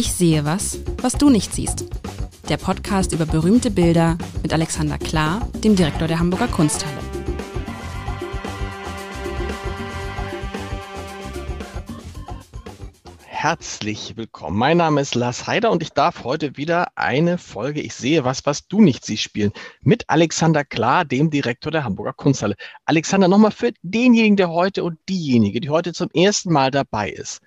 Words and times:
Ich 0.00 0.14
sehe 0.14 0.46
was, 0.46 0.78
was 1.02 1.12
du 1.12 1.28
nicht 1.28 1.52
siehst. 1.52 1.84
Der 2.48 2.56
Podcast 2.56 3.12
über 3.12 3.26
berühmte 3.26 3.70
Bilder 3.70 4.16
mit 4.42 4.50
Alexander 4.50 4.96
Klar, 4.96 5.46
dem 5.62 5.76
Direktor 5.76 6.08
der 6.08 6.18
Hamburger 6.18 6.48
Kunsthalle. 6.48 6.96
Herzlich 13.26 14.16
willkommen. 14.16 14.56
Mein 14.56 14.78
Name 14.78 15.02
ist 15.02 15.14
Lars 15.14 15.46
Heider 15.46 15.70
und 15.70 15.82
ich 15.82 15.90
darf 15.90 16.24
heute 16.24 16.56
wieder 16.56 16.86
eine 16.94 17.36
Folge 17.36 17.82
Ich 17.82 17.92
sehe 17.92 18.24
was, 18.24 18.46
was 18.46 18.68
du 18.68 18.80
nicht 18.80 19.04
siehst 19.04 19.24
spielen 19.24 19.52
mit 19.82 20.08
Alexander 20.08 20.64
Klar, 20.64 21.04
dem 21.04 21.28
Direktor 21.28 21.70
der 21.70 21.84
Hamburger 21.84 22.14
Kunsthalle. 22.14 22.56
Alexander, 22.86 23.28
nochmal 23.28 23.50
für 23.50 23.72
denjenigen, 23.82 24.38
der 24.38 24.48
heute 24.48 24.82
und 24.82 24.98
diejenige, 25.10 25.60
die 25.60 25.68
heute 25.68 25.92
zum 25.92 26.08
ersten 26.14 26.50
Mal 26.54 26.70
dabei 26.70 27.10
ist. 27.10 27.42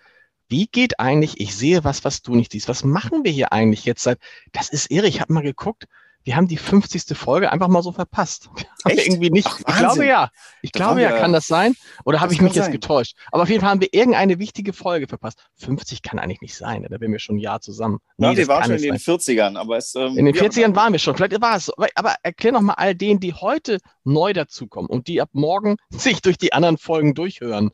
Wie 0.54 0.68
geht 0.68 1.00
eigentlich, 1.00 1.40
ich 1.42 1.56
sehe 1.56 1.84
was, 1.84 2.06
was 2.06 2.22
du 2.22 2.36
nicht 2.36 2.52
siehst. 2.52 2.68
Was 2.70 2.84
machen 2.84 3.24
wir 3.24 3.32
hier 3.32 3.52
eigentlich 3.52 3.86
jetzt 3.86 4.04
seit, 4.04 4.20
das 4.52 4.70
ist 4.70 4.92
irre, 4.92 5.08
ich 5.08 5.20
habe 5.20 5.34
mal 5.34 5.42
geguckt, 5.42 5.86
wir 6.26 6.36
haben 6.36 6.48
die 6.48 6.58
50. 6.58 7.18
Folge 7.18 7.52
einfach 7.52 7.68
mal 7.70 7.82
so 7.82 7.92
verpasst. 7.92 8.50
Echt? 8.86 9.08
irgendwie 9.08 9.32
nicht. 9.32 9.48
Ach, 9.48 9.58
ich 9.68 9.76
glaube 9.78 10.06
ja. 10.06 10.30
Ich 10.62 10.72
Das 10.72 10.80
glaube 10.80 10.92
haben 10.92 11.00
ja, 11.00 11.10
wir- 11.10 11.18
kann 11.20 11.34
das 11.34 11.48
sein? 11.48 11.74
Oder 12.06 12.22
habe 12.22 12.34
ich 12.34 12.40
mich 12.40 12.52
kann 12.52 12.56
jetzt 12.58 12.66
sein. 12.66 12.72
getäuscht? 12.72 13.18
Aber 13.32 13.42
auf 13.44 13.50
jeden 13.50 13.62
Fall 13.62 13.72
haben 13.72 13.82
wir 13.82 13.90
irgendeine 13.94 14.38
wichtige 14.38 14.74
Folge 14.74 15.08
verpasst. 15.08 15.44
50 15.56 16.04
kann 16.04 16.20
eigentlich 16.20 16.42
nicht 16.42 16.56
sein. 16.56 16.84
Da 16.88 17.02
wären 17.02 17.12
wir 17.12 17.18
schon 17.20 17.38
ein 17.38 17.40
Jahr 17.40 17.60
zusammen. 17.60 17.98
Ja, 18.20 18.30
Nee, 18.30 18.38
wir 18.38 18.46
das 18.46 18.48
waren 18.56 18.64
schon 18.66 18.76
in 18.76 18.82
den 18.84 18.98
sein. 19.00 19.16
40ern, 19.20 19.58
aber 19.58 19.78
es. 19.78 19.96
Ähm, 19.96 20.18
In 20.20 20.26
den 20.28 20.36
wie 20.36 20.40
auch 20.40 20.44
40ern 20.46 20.64
immer. 20.66 20.76
waren 20.76 20.92
wir 20.94 21.00
schon. 21.00 21.16
Vielleicht 21.18 21.42
war 21.42 21.58
es 21.58 21.66
so. 21.66 21.74
Aber- 21.76 21.90
Aber 21.96 22.16
erklär 22.22 22.54
noch 22.54 22.62
mal 22.62 22.76
all 22.76 22.94
denen, 22.94 23.20
die 23.20 23.34
heute 23.34 23.80
neu 24.04 24.32
dazukommen 24.34 24.88
und 24.90 25.08
die 25.08 25.20
ab 25.20 25.30
morgen 25.34 25.78
sich 25.90 26.22
durch 26.22 26.38
die 26.38 26.54
anderen 26.54 26.78
Folgen 26.78 27.16
durchhören. 27.16 27.72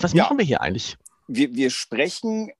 Was 0.00 0.14
Ja. 0.14 0.24
machen 0.24 0.38
wir 0.38 0.44
hier 0.44 0.62
eigentlich? 0.62 0.96
Wir, 1.34 1.54
wir 1.54 1.70
sprechen 1.70 2.50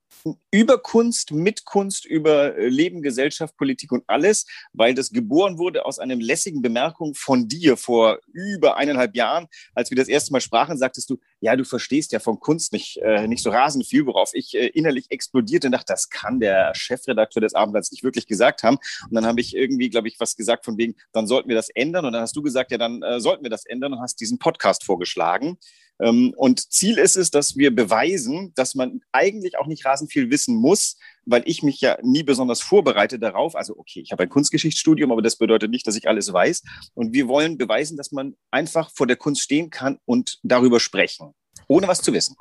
über 0.51 0.77
Kunst, 0.77 1.31
mit 1.31 1.65
Kunst, 1.65 2.05
über 2.05 2.55
äh, 2.55 2.67
Leben, 2.67 3.01
Gesellschaft, 3.01 3.55
Politik 3.57 3.91
und 3.91 4.03
alles, 4.07 4.45
weil 4.71 4.93
das 4.93 5.11
geboren 5.11 5.57
wurde 5.57 5.85
aus 5.85 5.99
einer 5.99 6.15
lässigen 6.15 6.61
Bemerkung 6.61 7.13
von 7.13 7.47
dir 7.47 7.77
vor 7.77 8.19
über 8.31 8.77
eineinhalb 8.77 9.15
Jahren, 9.15 9.47
als 9.75 9.89
wir 9.89 9.97
das 9.97 10.07
erste 10.07 10.31
Mal 10.31 10.41
sprachen, 10.41 10.77
sagtest 10.77 11.09
du, 11.09 11.19
ja, 11.39 11.55
du 11.55 11.65
verstehst 11.65 12.11
ja 12.13 12.19
von 12.19 12.39
Kunst 12.39 12.73
nicht, 12.73 12.97
äh, 12.97 13.27
nicht 13.27 13.43
so 13.43 13.49
rasend 13.49 13.85
viel, 13.85 14.05
worauf 14.05 14.31
ich 14.33 14.55
äh, 14.55 14.67
innerlich 14.67 15.11
explodierte 15.11 15.67
und 15.67 15.73
dachte, 15.73 15.93
das 15.93 16.09
kann 16.09 16.39
der 16.39 16.73
Chefredakteur 16.73 17.41
des 17.41 17.53
Abendblatts 17.53 17.91
nicht 17.91 18.03
wirklich 18.03 18.27
gesagt 18.27 18.63
haben. 18.63 18.77
Und 19.09 19.13
dann 19.13 19.25
habe 19.25 19.41
ich 19.41 19.55
irgendwie, 19.55 19.89
glaube 19.89 20.07
ich, 20.07 20.19
was 20.19 20.35
gesagt 20.35 20.65
von 20.65 20.77
wegen, 20.77 20.95
dann 21.11 21.27
sollten 21.27 21.49
wir 21.49 21.55
das 21.55 21.69
ändern. 21.69 22.05
Und 22.05 22.13
dann 22.13 22.21
hast 22.21 22.35
du 22.35 22.41
gesagt, 22.41 22.71
ja, 22.71 22.77
dann 22.77 23.03
äh, 23.03 23.19
sollten 23.19 23.43
wir 23.43 23.49
das 23.49 23.65
ändern 23.65 23.93
und 23.93 24.01
hast 24.01 24.19
diesen 24.19 24.39
Podcast 24.39 24.83
vorgeschlagen. 24.83 25.57
Ähm, 25.99 26.33
und 26.37 26.71
Ziel 26.71 26.97
ist 26.97 27.15
es, 27.15 27.31
dass 27.31 27.55
wir 27.55 27.73
beweisen, 27.73 28.53
dass 28.55 28.75
man 28.75 29.01
eigentlich 29.11 29.57
auch 29.57 29.67
nicht 29.67 29.85
rasend 29.85 30.11
viel 30.11 30.29
wissen 30.29 30.55
muss, 30.55 30.97
weil 31.25 31.43
ich 31.45 31.63
mich 31.63 31.81
ja 31.81 31.97
nie 32.01 32.23
besonders 32.23 32.61
vorbereite 32.61 33.19
darauf. 33.19 33.55
Also 33.55 33.77
okay, 33.77 34.01
ich 34.01 34.11
habe 34.11 34.23
ein 34.23 34.29
Kunstgeschichtsstudium, 34.29 35.11
aber 35.11 35.21
das 35.21 35.37
bedeutet 35.37 35.71
nicht, 35.71 35.87
dass 35.87 35.95
ich 35.95 36.07
alles 36.07 36.31
weiß. 36.31 36.63
Und 36.93 37.13
wir 37.13 37.27
wollen 37.27 37.57
beweisen, 37.57 37.97
dass 37.97 38.11
man 38.11 38.35
einfach 38.51 38.91
vor 38.93 39.07
der 39.07 39.15
Kunst 39.15 39.41
stehen 39.41 39.69
kann 39.69 39.99
und 40.05 40.39
darüber 40.43 40.79
sprechen, 40.79 41.33
ohne 41.67 41.87
was 41.87 42.01
zu 42.01 42.13
wissen. 42.13 42.35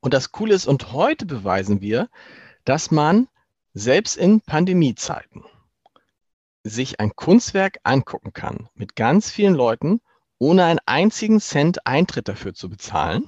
Und 0.00 0.12
das 0.12 0.32
Coole 0.32 0.54
ist, 0.54 0.66
und 0.66 0.92
heute 0.92 1.24
beweisen 1.24 1.80
wir, 1.80 2.08
dass 2.64 2.90
man 2.90 3.28
selbst 3.72 4.16
in 4.16 4.40
Pandemiezeiten 4.40 5.44
sich 6.62 7.00
ein 7.00 7.14
Kunstwerk 7.16 7.78
angucken 7.82 8.32
kann 8.32 8.68
mit 8.74 8.96
ganz 8.96 9.30
vielen 9.30 9.54
Leuten, 9.54 10.00
ohne 10.38 10.64
einen 10.64 10.80
einzigen 10.86 11.40
Cent 11.40 11.86
Eintritt 11.86 12.28
dafür 12.28 12.54
zu 12.54 12.68
bezahlen. 12.68 13.24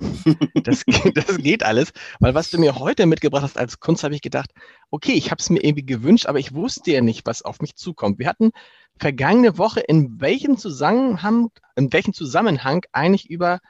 Das, 0.65 0.85
geht- 0.87 1.17
das 1.17 1.39
geht 1.39 1.63
alles, 1.63 1.93
weil 2.21 2.35
was 2.35 2.51
du 2.51 2.59
mir 2.59 2.79
heute 2.79 3.07
mitgebracht 3.07 3.43
hast 3.43 3.59
als 3.59 3.81
Kunst, 3.81 4.05
habe 4.05 4.15
ich 4.15 4.23
gedacht, 4.23 4.51
okay, 4.91 5.13
ich 5.13 5.31
habe 5.31 5.41
es 5.41 5.49
mir 5.51 5.63
irgendwie 5.65 5.87
gewünscht, 5.87 6.27
aber 6.27 6.39
ich 6.39 6.55
wusste 6.55 6.91
ja 6.93 7.01
nicht, 7.01 7.25
was 7.27 7.43
auf 7.43 7.61
mich 7.61 7.77
zukommt. 7.77 8.19
Wir 8.19 8.29
hatten 8.29 8.51
vergangene 8.99 9.57
Woche 9.59 9.81
in 9.81 10.21
welchem 10.21 10.57
Zusammenhang, 10.59 11.49
in 11.77 11.93
welchem 11.93 12.13
Zusammenhang 12.13 12.83
eigentlich 12.93 13.31
über 13.31 13.61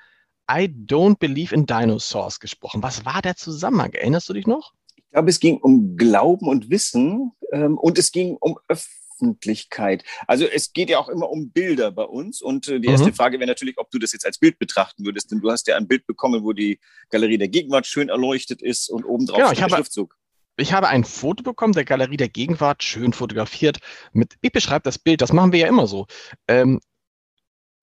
I 0.51 0.67
don't 0.69 1.19
believe 1.19 1.55
in 1.55 1.67
dinosaurs 1.67 2.39
gesprochen. 2.41 2.83
Was 2.83 3.05
war 3.05 3.21
der 3.23 3.37
Zusammenhang? 3.37 3.93
Erinnerst 3.93 4.29
du 4.29 4.33
dich 4.33 4.47
noch? 4.47 4.73
Ich 4.97 5.11
glaube, 5.11 5.31
es 5.31 5.41
ging 5.41 5.59
um 5.59 5.97
Glauben 5.97 6.49
und 6.49 6.71
Wissen 6.71 7.33
ähm, 7.53 7.77
und 7.79 7.99
es 7.99 8.13
ging 8.13 8.37
um 8.41 8.59
Öffentlichkeit. 9.21 10.04
Also 10.27 10.44
es 10.47 10.72
geht 10.72 10.91
ja 10.91 10.99
auch 10.99 11.09
immer 11.09 11.31
um 11.31 11.50
Bilder 11.50 11.91
bei 11.91 12.04
uns. 12.04 12.43
Und 12.43 12.69
äh, 12.69 12.81
die 12.81 12.88
erste 12.88 13.09
Mhm. 13.10 13.15
Frage 13.15 13.38
wäre 13.38 13.49
natürlich, 13.49 13.78
ob 13.78 13.91
du 13.91 13.99
das 13.99 14.12
jetzt 14.12 14.27
als 14.27 14.38
Bild 14.38 14.59
betrachten 14.59 15.04
würdest. 15.04 15.31
Denn 15.31 15.41
du 15.41 15.50
hast 15.50 15.66
ja 15.66 15.77
ein 15.77 15.88
Bild 15.88 16.06
bekommen, 16.06 16.44
wo 16.44 16.53
die 16.53 16.81
Galerie 17.10 17.38
der 17.38 17.49
Gegenwart 17.49 17.87
schön 17.87 18.09
erleuchtet 18.09 18.62
ist 18.62 18.88
und 18.91 19.04
obendrauf 19.04 19.38
Genau, 19.38 19.50
ich 19.53 19.59
der 19.59 19.65
habe- 19.65 19.77
Schriftzug. 19.77 20.16
Ich 20.59 20.72
habe 20.72 20.88
ein 20.88 21.04
Foto 21.04 21.43
bekommen 21.43 21.75
der 21.75 21.84
Galerie 21.84 22.16
der 22.16 22.31
Gegenwart, 22.31 22.82
schön 22.82 23.12
fotografiert. 23.12 23.78
Mit, 24.12 24.37
ich 24.41 24.53
beschreibe 24.53 24.84
das 24.84 24.99
Bild, 24.99 25.21
das 25.21 25.33
machen 25.34 25.53
wir 25.53 25.59
ja 25.60 25.69
immer 25.69 25.87
so. 25.87 26.06
Ähm, 26.48 26.81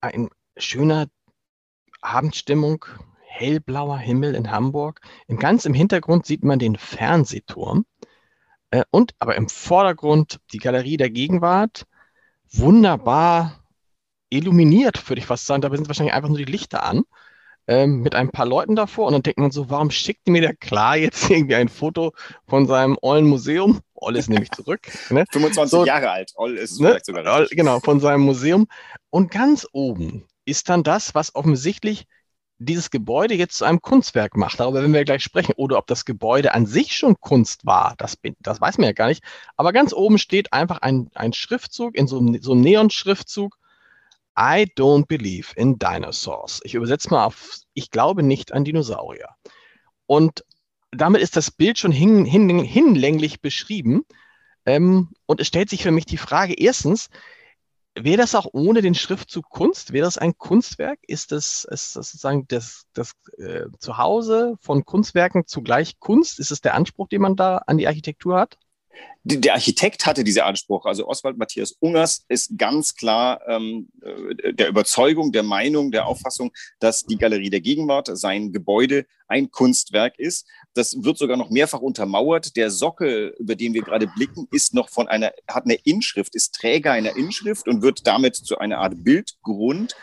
ein 0.00 0.28
schöner 0.56 1.06
Abendstimmung, 2.00 2.84
hellblauer 3.26 3.98
Himmel 3.98 4.34
in 4.34 4.50
Hamburg. 4.50 5.00
Im 5.28 5.38
ganz 5.38 5.64
im 5.66 5.74
Hintergrund 5.74 6.26
sieht 6.26 6.42
man 6.44 6.58
den 6.58 6.76
Fernsehturm. 6.76 7.86
Äh, 8.74 8.82
und 8.90 9.14
aber 9.20 9.36
im 9.36 9.48
Vordergrund 9.48 10.38
die 10.52 10.58
Galerie 10.58 10.96
der 10.96 11.10
Gegenwart. 11.10 11.84
Wunderbar 12.50 13.62
illuminiert, 14.30 15.08
würde 15.08 15.20
ich 15.20 15.26
fast 15.26 15.46
sagen. 15.46 15.62
Da 15.62 15.70
sind 15.70 15.86
wahrscheinlich 15.88 16.14
einfach 16.14 16.28
nur 16.28 16.38
die 16.38 16.44
Lichter 16.44 16.82
an. 16.82 17.04
Ähm, 17.66 18.00
mit 18.00 18.14
ein 18.16 18.30
paar 18.30 18.46
Leuten 18.46 18.74
davor. 18.76 19.06
Und 19.06 19.12
dann 19.12 19.22
denkt 19.22 19.38
man 19.38 19.50
so, 19.52 19.70
warum 19.70 19.90
schickt 19.90 20.28
mir 20.28 20.40
der 20.42 20.54
Klar 20.56 20.96
jetzt 20.96 21.30
irgendwie 21.30 21.54
ein 21.54 21.68
Foto 21.68 22.12
von 22.48 22.66
seinem 22.66 22.98
ollen 23.00 23.26
Museum? 23.26 23.80
Oll 23.94 24.16
ist 24.16 24.28
nämlich 24.28 24.50
zurück. 24.50 24.80
Ne? 25.10 25.24
25 25.30 25.70
So- 25.70 25.86
Jahre 25.86 26.10
alt. 26.10 26.32
Oll 26.34 26.56
ist 26.58 26.80
Ne? 26.80 26.88
vielleicht 26.88 27.06
sogar 27.06 27.40
richtig. 27.40 27.56
Genau, 27.56 27.78
von 27.80 28.00
seinem 28.00 28.22
Museum. 28.22 28.66
Und 29.10 29.30
ganz 29.30 29.66
oben 29.72 30.24
ist 30.44 30.68
dann 30.68 30.82
das, 30.82 31.14
was 31.14 31.34
offensichtlich 31.36 32.06
dieses 32.58 32.90
Gebäude 32.90 33.34
jetzt 33.34 33.58
zu 33.58 33.64
einem 33.64 33.80
Kunstwerk 33.80 34.36
macht. 34.36 34.60
Darüber 34.60 34.80
werden 34.80 34.92
wir 34.92 35.04
gleich 35.04 35.22
sprechen. 35.22 35.54
Oder 35.56 35.78
ob 35.78 35.86
das 35.86 36.04
Gebäude 36.04 36.54
an 36.54 36.66
sich 36.66 36.96
schon 36.96 37.16
Kunst 37.20 37.66
war, 37.66 37.94
das, 37.98 38.18
das 38.40 38.60
weiß 38.60 38.78
man 38.78 38.86
ja 38.86 38.92
gar 38.92 39.08
nicht. 39.08 39.22
Aber 39.56 39.72
ganz 39.72 39.92
oben 39.92 40.18
steht 40.18 40.52
einfach 40.52 40.78
ein, 40.78 41.10
ein 41.14 41.32
Schriftzug, 41.32 41.96
in 41.96 42.06
so 42.06 42.18
einem, 42.18 42.40
so 42.40 42.52
einem 42.52 42.62
Neon-Schriftzug. 42.62 43.56
I 44.38 44.66
don't 44.76 45.06
believe 45.06 45.54
in 45.54 45.78
dinosaurs. 45.78 46.60
Ich 46.64 46.74
übersetze 46.74 47.10
mal 47.10 47.24
auf, 47.24 47.60
ich 47.72 47.90
glaube 47.90 48.22
nicht 48.22 48.52
an 48.52 48.64
Dinosaurier. 48.64 49.28
Und 50.06 50.44
damit 50.90 51.22
ist 51.22 51.36
das 51.36 51.50
Bild 51.50 51.78
schon 51.78 51.92
hin, 51.92 52.24
hin, 52.24 52.58
hinlänglich 52.60 53.40
beschrieben. 53.40 54.04
Ähm, 54.66 55.10
und 55.26 55.40
es 55.40 55.46
stellt 55.46 55.70
sich 55.70 55.82
für 55.82 55.90
mich 55.90 56.06
die 56.06 56.16
Frage, 56.16 56.54
erstens, 56.54 57.10
wäre 57.94 58.16
das 58.16 58.34
auch 58.34 58.48
ohne 58.52 58.82
den 58.82 58.94
Schriftzug 58.94 59.48
Kunst? 59.48 59.92
Wäre 59.92 60.04
das 60.04 60.18
ein 60.18 60.36
Kunstwerk? 60.36 60.98
Ist 61.06 61.32
das, 61.32 61.64
ist 61.70 61.96
das 61.96 62.10
sozusagen 62.10 62.46
das, 62.48 62.86
das 62.92 63.12
äh, 63.38 63.66
Zuhause 63.78 64.56
von 64.60 64.84
Kunstwerken 64.84 65.46
zugleich 65.46 65.98
Kunst? 66.00 66.40
Ist 66.40 66.50
es 66.50 66.60
der 66.60 66.74
Anspruch, 66.74 67.08
den 67.08 67.22
man 67.22 67.36
da 67.36 67.58
an 67.58 67.78
die 67.78 67.86
Architektur 67.86 68.38
hat? 68.38 68.58
Der 69.26 69.54
Architekt 69.54 70.06
hatte 70.06 70.22
diese 70.22 70.44
Anspruch. 70.44 70.84
Also 70.84 71.08
Oswald 71.08 71.38
Matthias 71.38 71.72
Ungers 71.80 72.24
ist 72.28 72.58
ganz 72.58 72.94
klar 72.94 73.40
ähm, 73.48 73.88
äh, 74.02 74.52
der 74.52 74.68
Überzeugung, 74.68 75.32
der 75.32 75.42
Meinung, 75.42 75.90
der 75.90 76.06
Auffassung, 76.06 76.52
dass 76.78 77.04
die 77.04 77.16
Galerie 77.16 77.50
der 77.50 77.60
Gegenwart, 77.60 78.10
sein 78.12 78.52
Gebäude, 78.52 79.06
ein 79.26 79.50
Kunstwerk 79.50 80.18
ist. 80.18 80.46
Das 80.74 81.02
wird 81.02 81.18
sogar 81.18 81.36
noch 81.36 81.50
mehrfach 81.50 81.80
untermauert. 81.80 82.56
Der 82.56 82.70
Sockel, 82.70 83.34
über 83.38 83.54
den 83.54 83.74
wir 83.74 83.82
gerade 83.82 84.08
blicken, 84.08 84.48
ist 84.50 84.74
noch 84.74 84.88
von 84.88 85.08
einer, 85.08 85.32
hat 85.48 85.64
eine 85.64 85.74
Inschrift, 85.74 86.34
ist 86.34 86.54
Träger 86.54 86.92
einer 86.92 87.16
Inschrift 87.16 87.68
und 87.68 87.82
wird 87.82 88.06
damit 88.06 88.36
zu 88.36 88.58
einer 88.58 88.78
Art 88.78 89.04
Bildgrund. 89.04 89.94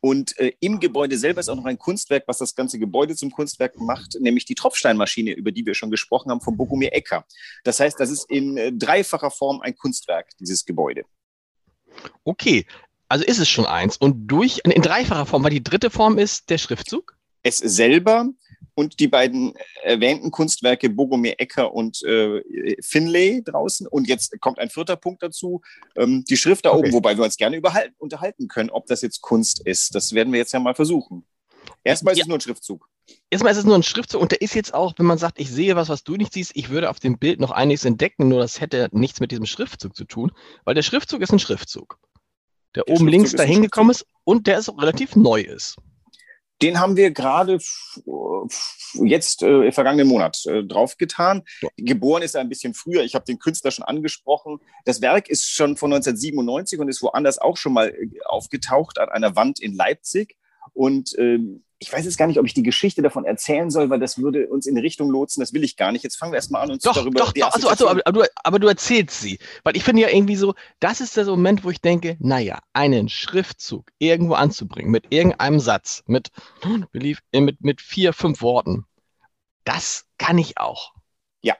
Und 0.00 0.38
äh, 0.38 0.52
im 0.60 0.78
Gebäude 0.78 1.18
selber 1.18 1.40
ist 1.40 1.48
auch 1.48 1.56
noch 1.56 1.64
ein 1.64 1.78
Kunstwerk, 1.78 2.24
was 2.26 2.38
das 2.38 2.54
ganze 2.54 2.78
Gebäude 2.78 3.16
zum 3.16 3.30
Kunstwerk 3.30 3.78
macht, 3.80 4.16
nämlich 4.20 4.44
die 4.44 4.54
Tropfsteinmaschine, 4.54 5.32
über 5.32 5.52
die 5.52 5.66
wir 5.66 5.74
schon 5.74 5.90
gesprochen 5.90 6.30
haben, 6.30 6.40
von 6.40 6.56
Bogomir 6.56 6.94
Ecker. 6.94 7.24
Das 7.64 7.80
heißt, 7.80 7.98
das 7.98 8.10
ist 8.10 8.30
in 8.30 8.56
äh, 8.56 8.72
dreifacher 8.72 9.30
Form 9.30 9.60
ein 9.60 9.74
Kunstwerk, 9.74 10.28
dieses 10.38 10.64
Gebäude. 10.64 11.04
Okay, 12.24 12.66
also 13.08 13.24
ist 13.24 13.38
es 13.38 13.48
schon 13.48 13.66
eins. 13.66 13.96
Und 13.96 14.26
durch, 14.28 14.60
in 14.64 14.82
dreifacher 14.82 15.26
Form, 15.26 15.44
weil 15.44 15.50
die 15.50 15.62
dritte 15.62 15.90
Form 15.90 16.18
ist 16.18 16.50
der 16.50 16.58
Schriftzug? 16.58 17.16
Es 17.42 17.58
selber 17.58 18.28
und 18.76 19.00
die 19.00 19.08
beiden 19.08 19.54
erwähnten 19.82 20.30
Kunstwerke 20.30 20.88
Bogomir 20.90 21.34
Ecker 21.38 21.72
und 21.74 22.02
äh, 22.04 22.42
Finlay 22.82 23.42
draußen. 23.42 23.86
Und 23.88 24.06
jetzt 24.06 24.38
kommt 24.40 24.58
ein 24.58 24.68
vierter 24.70 24.96
Punkt 24.96 25.22
dazu, 25.22 25.62
ähm, 25.96 26.24
die 26.28 26.36
Schrift 26.36 26.66
da 26.66 26.70
Okay. 26.70 26.80
oben, 26.80 26.92
wobei 26.92 27.16
wir 27.16 27.24
uns 27.24 27.36
gerne 27.38 27.60
unterhalten 27.98 28.48
können, 28.48 28.70
ob 28.70 28.86
das 28.86 29.00
jetzt 29.02 29.22
Kunst 29.22 29.66
ist. 29.66 29.94
Das 29.94 30.12
werden 30.12 30.32
wir 30.32 30.38
jetzt 30.38 30.52
ja 30.52 30.60
mal 30.60 30.74
versuchen. 30.74 31.24
Erstmal 31.82 32.12
ist 32.12 32.18
Ja. 32.18 32.24
es 32.24 32.28
nur 32.28 32.36
ein 32.36 32.40
Schriftzug. 32.42 32.88
Erstmal 33.30 33.52
ist 33.52 33.58
es 33.58 33.64
nur 33.64 33.76
ein 33.76 33.82
Schriftzug 33.82 34.20
und 34.20 34.32
der 34.32 34.42
ist 34.42 34.54
jetzt 34.54 34.74
auch, 34.74 34.92
wenn 34.98 35.06
man 35.06 35.18
sagt, 35.18 35.40
ich 35.40 35.50
sehe 35.50 35.74
was, 35.74 35.88
was 35.88 36.04
du 36.04 36.16
nicht 36.16 36.32
siehst, 36.34 36.52
ich 36.54 36.68
würde 36.68 36.90
auf 36.90 37.00
dem 37.00 37.18
Bild 37.18 37.40
noch 37.40 37.52
einiges 37.52 37.84
entdecken, 37.84 38.28
nur 38.28 38.40
das 38.40 38.60
hätte 38.60 38.88
nichts 38.92 39.20
mit 39.20 39.30
diesem 39.30 39.46
Schriftzug 39.46 39.96
zu 39.96 40.04
tun, 40.04 40.32
weil 40.64 40.74
der 40.74 40.82
Schriftzug 40.82 41.22
ist 41.22 41.32
ein 41.32 41.38
Schriftzug, 41.38 41.98
der, 42.74 42.84
Der 42.84 42.94
oben 42.94 43.08
links 43.08 43.30
Schriftzug 43.30 43.40
ist 43.40 43.40
ein 43.40 43.48
dahin 43.48 43.62
gekommen 43.62 43.90
ist 43.90 44.06
und 44.24 44.46
der 44.46 44.58
ist 44.58 44.68
auch 44.68 44.78
relativ 44.80 45.16
neu 45.16 45.40
ist. 45.40 45.76
Den 46.62 46.80
haben 46.80 46.96
wir 46.96 47.10
gerade 47.10 47.58
jetzt 48.94 49.42
äh, 49.42 49.72
vergangenen 49.72 50.08
Monat 50.08 50.44
äh, 50.46 50.64
draufgetan. 50.64 51.42
Ja. 51.60 51.68
Geboren 51.76 52.22
ist 52.22 52.34
er 52.34 52.40
ein 52.40 52.48
bisschen 52.48 52.74
früher. 52.74 53.02
Ich 53.02 53.14
habe 53.14 53.24
den 53.24 53.38
Künstler 53.38 53.70
schon 53.70 53.84
angesprochen. 53.84 54.60
Das 54.84 55.02
Werk 55.02 55.28
ist 55.28 55.50
schon 55.50 55.76
von 55.76 55.92
1997 55.92 56.78
und 56.78 56.88
ist 56.88 57.02
woanders 57.02 57.38
auch 57.38 57.56
schon 57.56 57.74
mal 57.74 57.90
äh, 57.90 58.08
aufgetaucht 58.24 58.98
an 58.98 59.10
einer 59.10 59.36
Wand 59.36 59.60
in 59.60 59.74
Leipzig. 59.74 60.36
Und 60.72 61.14
ähm, 61.18 61.64
ich 61.78 61.92
weiß 61.92 62.04
jetzt 62.04 62.16
gar 62.16 62.26
nicht, 62.26 62.38
ob 62.38 62.46
ich 62.46 62.54
die 62.54 62.62
Geschichte 62.62 63.02
davon 63.02 63.24
erzählen 63.24 63.70
soll, 63.70 63.90
weil 63.90 64.00
das 64.00 64.18
würde 64.18 64.48
uns 64.48 64.66
in 64.66 64.74
die 64.74 64.80
Richtung 64.80 65.10
lotsen. 65.10 65.40
Das 65.40 65.52
will 65.52 65.62
ich 65.62 65.76
gar 65.76 65.92
nicht. 65.92 66.02
Jetzt 66.02 66.16
fangen 66.16 66.32
wir 66.32 66.36
erstmal 66.36 66.62
an, 66.62 66.70
uns 66.70 66.82
doch, 66.82 66.94
darüber 66.94 67.18
doch, 67.18 67.32
doch, 67.32 67.52
also, 67.52 67.68
also, 67.68 67.88
aber, 67.88 68.00
aber, 68.06 68.22
du, 68.22 68.30
aber 68.42 68.58
du 68.58 68.66
erzählst 68.68 69.20
sie. 69.20 69.38
Weil 69.62 69.76
ich 69.76 69.84
finde 69.84 70.02
ja 70.02 70.08
irgendwie 70.08 70.36
so, 70.36 70.54
das 70.80 71.00
ist 71.00 71.16
der 71.16 71.26
Moment, 71.26 71.64
wo 71.64 71.70
ich 71.70 71.80
denke, 71.80 72.16
naja, 72.18 72.60
einen 72.72 73.08
Schriftzug 73.08 73.90
irgendwo 73.98 74.34
anzubringen, 74.34 74.90
mit 74.90 75.06
irgendeinem 75.10 75.60
Satz, 75.60 76.02
mit, 76.06 76.30
äh, 77.32 77.40
mit, 77.40 77.62
mit 77.62 77.80
vier, 77.82 78.12
fünf 78.14 78.40
Worten, 78.40 78.86
das 79.64 80.06
kann 80.16 80.38
ich 80.38 80.58
auch. 80.58 80.94
Ja. 81.42 81.56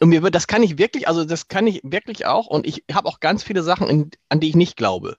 Und 0.00 0.08
mir 0.08 0.22
wird, 0.22 0.36
das 0.36 0.46
kann 0.46 0.62
ich 0.62 0.78
wirklich, 0.78 1.08
also 1.08 1.24
das 1.24 1.48
kann 1.48 1.66
ich 1.66 1.80
wirklich 1.82 2.26
auch. 2.26 2.46
Und 2.46 2.66
ich 2.66 2.84
habe 2.92 3.08
auch 3.08 3.18
ganz 3.18 3.42
viele 3.42 3.64
Sachen, 3.64 3.88
in, 3.88 4.10
an 4.28 4.38
die 4.38 4.48
ich 4.50 4.56
nicht 4.56 4.76
glaube. 4.76 5.16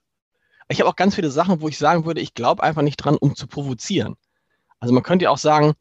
Ich 0.68 0.80
habe 0.80 0.90
auch 0.90 0.96
ganz 0.96 1.14
viele 1.14 1.30
Sachen, 1.30 1.60
wo 1.60 1.68
ich 1.68 1.78
sagen 1.78 2.04
würde, 2.04 2.20
ich 2.20 2.34
glaube 2.34 2.62
einfach 2.62 2.82
nicht 2.82 2.96
dran, 2.98 3.16
um 3.16 3.34
zu 3.34 3.46
provozieren. 3.46 4.16
Also 4.80 4.92
man 4.94 5.02
könnte 5.02 5.24
ja 5.24 5.30
auch 5.30 5.38
sagen, 5.38 5.74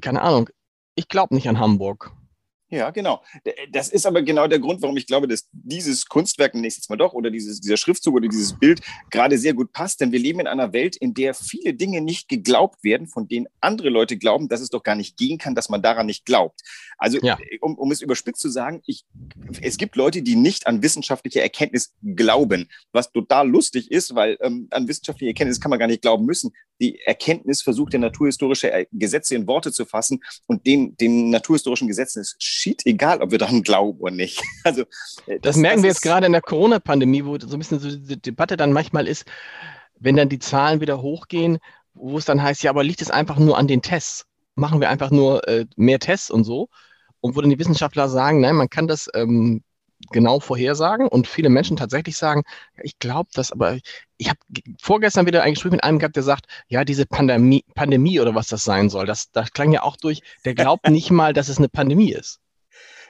keine 0.00 0.22
Ahnung, 0.22 0.50
ich 0.94 1.08
glaube 1.08 1.34
nicht 1.34 1.48
an 1.48 1.58
Hamburg. 1.58 2.12
Ja, 2.70 2.90
genau. 2.90 3.22
Das 3.72 3.88
ist 3.88 4.04
aber 4.04 4.20
genau 4.22 4.46
der 4.46 4.58
Grund, 4.58 4.82
warum 4.82 4.96
ich 4.98 5.06
glaube, 5.06 5.26
dass 5.26 5.48
dieses 5.52 6.04
Kunstwerk 6.04 6.54
nächstes 6.54 6.88
Mal 6.90 6.96
doch 6.96 7.14
oder 7.14 7.30
dieses, 7.30 7.60
dieser 7.60 7.78
Schriftzug 7.78 8.14
oder 8.14 8.28
dieses 8.28 8.58
Bild 8.58 8.82
gerade 9.10 9.38
sehr 9.38 9.54
gut 9.54 9.72
passt. 9.72 10.00
Denn 10.00 10.12
wir 10.12 10.18
leben 10.18 10.40
in 10.40 10.46
einer 10.46 10.74
Welt, 10.74 10.94
in 10.96 11.14
der 11.14 11.32
viele 11.32 11.72
Dinge 11.72 12.02
nicht 12.02 12.28
geglaubt 12.28 12.84
werden, 12.84 13.06
von 13.06 13.26
denen 13.26 13.46
andere 13.60 13.88
Leute 13.88 14.18
glauben, 14.18 14.48
dass 14.48 14.60
es 14.60 14.68
doch 14.68 14.82
gar 14.82 14.96
nicht 14.96 15.16
gehen 15.16 15.38
kann, 15.38 15.54
dass 15.54 15.70
man 15.70 15.80
daran 15.80 16.06
nicht 16.06 16.26
glaubt. 16.26 16.60
Also, 16.98 17.18
ja. 17.22 17.38
um, 17.62 17.78
um 17.78 17.90
es 17.90 18.02
überspitzt 18.02 18.42
zu 18.42 18.50
sagen, 18.50 18.82
ich, 18.86 19.06
es 19.62 19.78
gibt 19.78 19.96
Leute, 19.96 20.20
die 20.20 20.36
nicht 20.36 20.66
an 20.66 20.82
wissenschaftliche 20.82 21.40
Erkenntnis 21.40 21.94
glauben, 22.02 22.68
was 22.92 23.12
total 23.12 23.48
lustig 23.48 23.90
ist, 23.90 24.14
weil 24.14 24.36
ähm, 24.42 24.68
an 24.70 24.88
wissenschaftliche 24.88 25.30
Erkenntnis 25.30 25.60
kann 25.60 25.70
man 25.70 25.78
gar 25.78 25.88
nicht 25.88 26.02
glauben 26.02 26.26
müssen. 26.26 26.52
Die 26.80 27.00
Erkenntnis 27.00 27.62
versucht, 27.62 27.92
der 27.92 28.00
naturhistorische 28.00 28.86
Gesetze 28.92 29.34
in 29.34 29.46
Worte 29.46 29.72
zu 29.72 29.84
fassen 29.84 30.22
und 30.46 30.66
den, 30.66 30.96
den 30.96 31.30
naturhistorischen 31.30 31.88
Gesetzen 31.88 32.20
ist 32.20 32.36
shit 32.42 32.84
egal, 32.86 33.20
ob 33.20 33.30
wir 33.30 33.38
daran 33.38 33.62
glauben 33.62 33.98
oder 34.00 34.14
nicht. 34.14 34.42
Also, 34.64 34.82
äh, 35.26 35.38
das, 35.40 35.54
das 35.54 35.56
merken 35.56 35.78
das 35.78 35.82
wir 35.82 35.90
jetzt 35.90 36.02
gerade 36.02 36.26
in 36.26 36.32
der 36.32 36.42
Corona-Pandemie, 36.42 37.24
wo 37.24 37.38
so 37.38 37.48
ein 37.48 37.58
bisschen 37.58 37.78
so 37.78 37.96
die 37.96 38.20
Debatte 38.20 38.56
dann 38.56 38.72
manchmal 38.72 39.06
ist, 39.06 39.24
wenn 39.98 40.16
dann 40.16 40.28
die 40.28 40.38
Zahlen 40.38 40.80
wieder 40.80 41.00
hochgehen, 41.00 41.58
wo 41.94 42.18
es 42.18 42.24
dann 42.24 42.42
heißt, 42.42 42.62
ja, 42.62 42.70
aber 42.70 42.84
liegt 42.84 43.02
es 43.02 43.10
einfach 43.10 43.38
nur 43.38 43.58
an 43.58 43.66
den 43.66 43.82
Tests? 43.82 44.26
Machen 44.54 44.80
wir 44.80 44.90
einfach 44.90 45.10
nur 45.10 45.46
äh, 45.48 45.66
mehr 45.76 45.98
Tests 45.98 46.30
und 46.30 46.44
so? 46.44 46.68
Und 47.20 47.36
wo 47.36 47.40
dann 47.40 47.50
die 47.50 47.58
Wissenschaftler 47.58 48.08
sagen, 48.08 48.40
nein, 48.40 48.56
man 48.56 48.70
kann 48.70 48.86
das 48.86 49.08
ähm, 49.14 49.62
genau 50.10 50.40
vorhersagen 50.40 51.08
und 51.08 51.26
viele 51.26 51.48
Menschen 51.48 51.76
tatsächlich 51.76 52.16
sagen, 52.16 52.42
ja, 52.76 52.82
ich 52.84 52.98
glaube 52.98 53.30
das, 53.34 53.52
aber 53.52 53.78
ich 54.16 54.28
habe 54.28 54.38
vorgestern 54.80 55.26
wieder 55.26 55.42
ein 55.42 55.54
Gespräch 55.54 55.72
mit 55.72 55.84
einem 55.84 55.98
gehabt, 55.98 56.16
der 56.16 56.22
sagt, 56.22 56.46
ja, 56.68 56.84
diese 56.84 57.06
Pandemie, 57.06 57.64
Pandemie 57.74 58.20
oder 58.20 58.34
was 58.34 58.48
das 58.48 58.64
sein 58.64 58.90
soll, 58.90 59.06
das, 59.06 59.30
das 59.32 59.52
klang 59.52 59.72
ja 59.72 59.82
auch 59.82 59.96
durch, 59.96 60.22
der 60.44 60.54
glaubt 60.54 60.88
nicht 60.90 61.10
mal, 61.10 61.32
dass 61.32 61.48
es 61.48 61.58
eine 61.58 61.68
Pandemie 61.68 62.12
ist. 62.12 62.40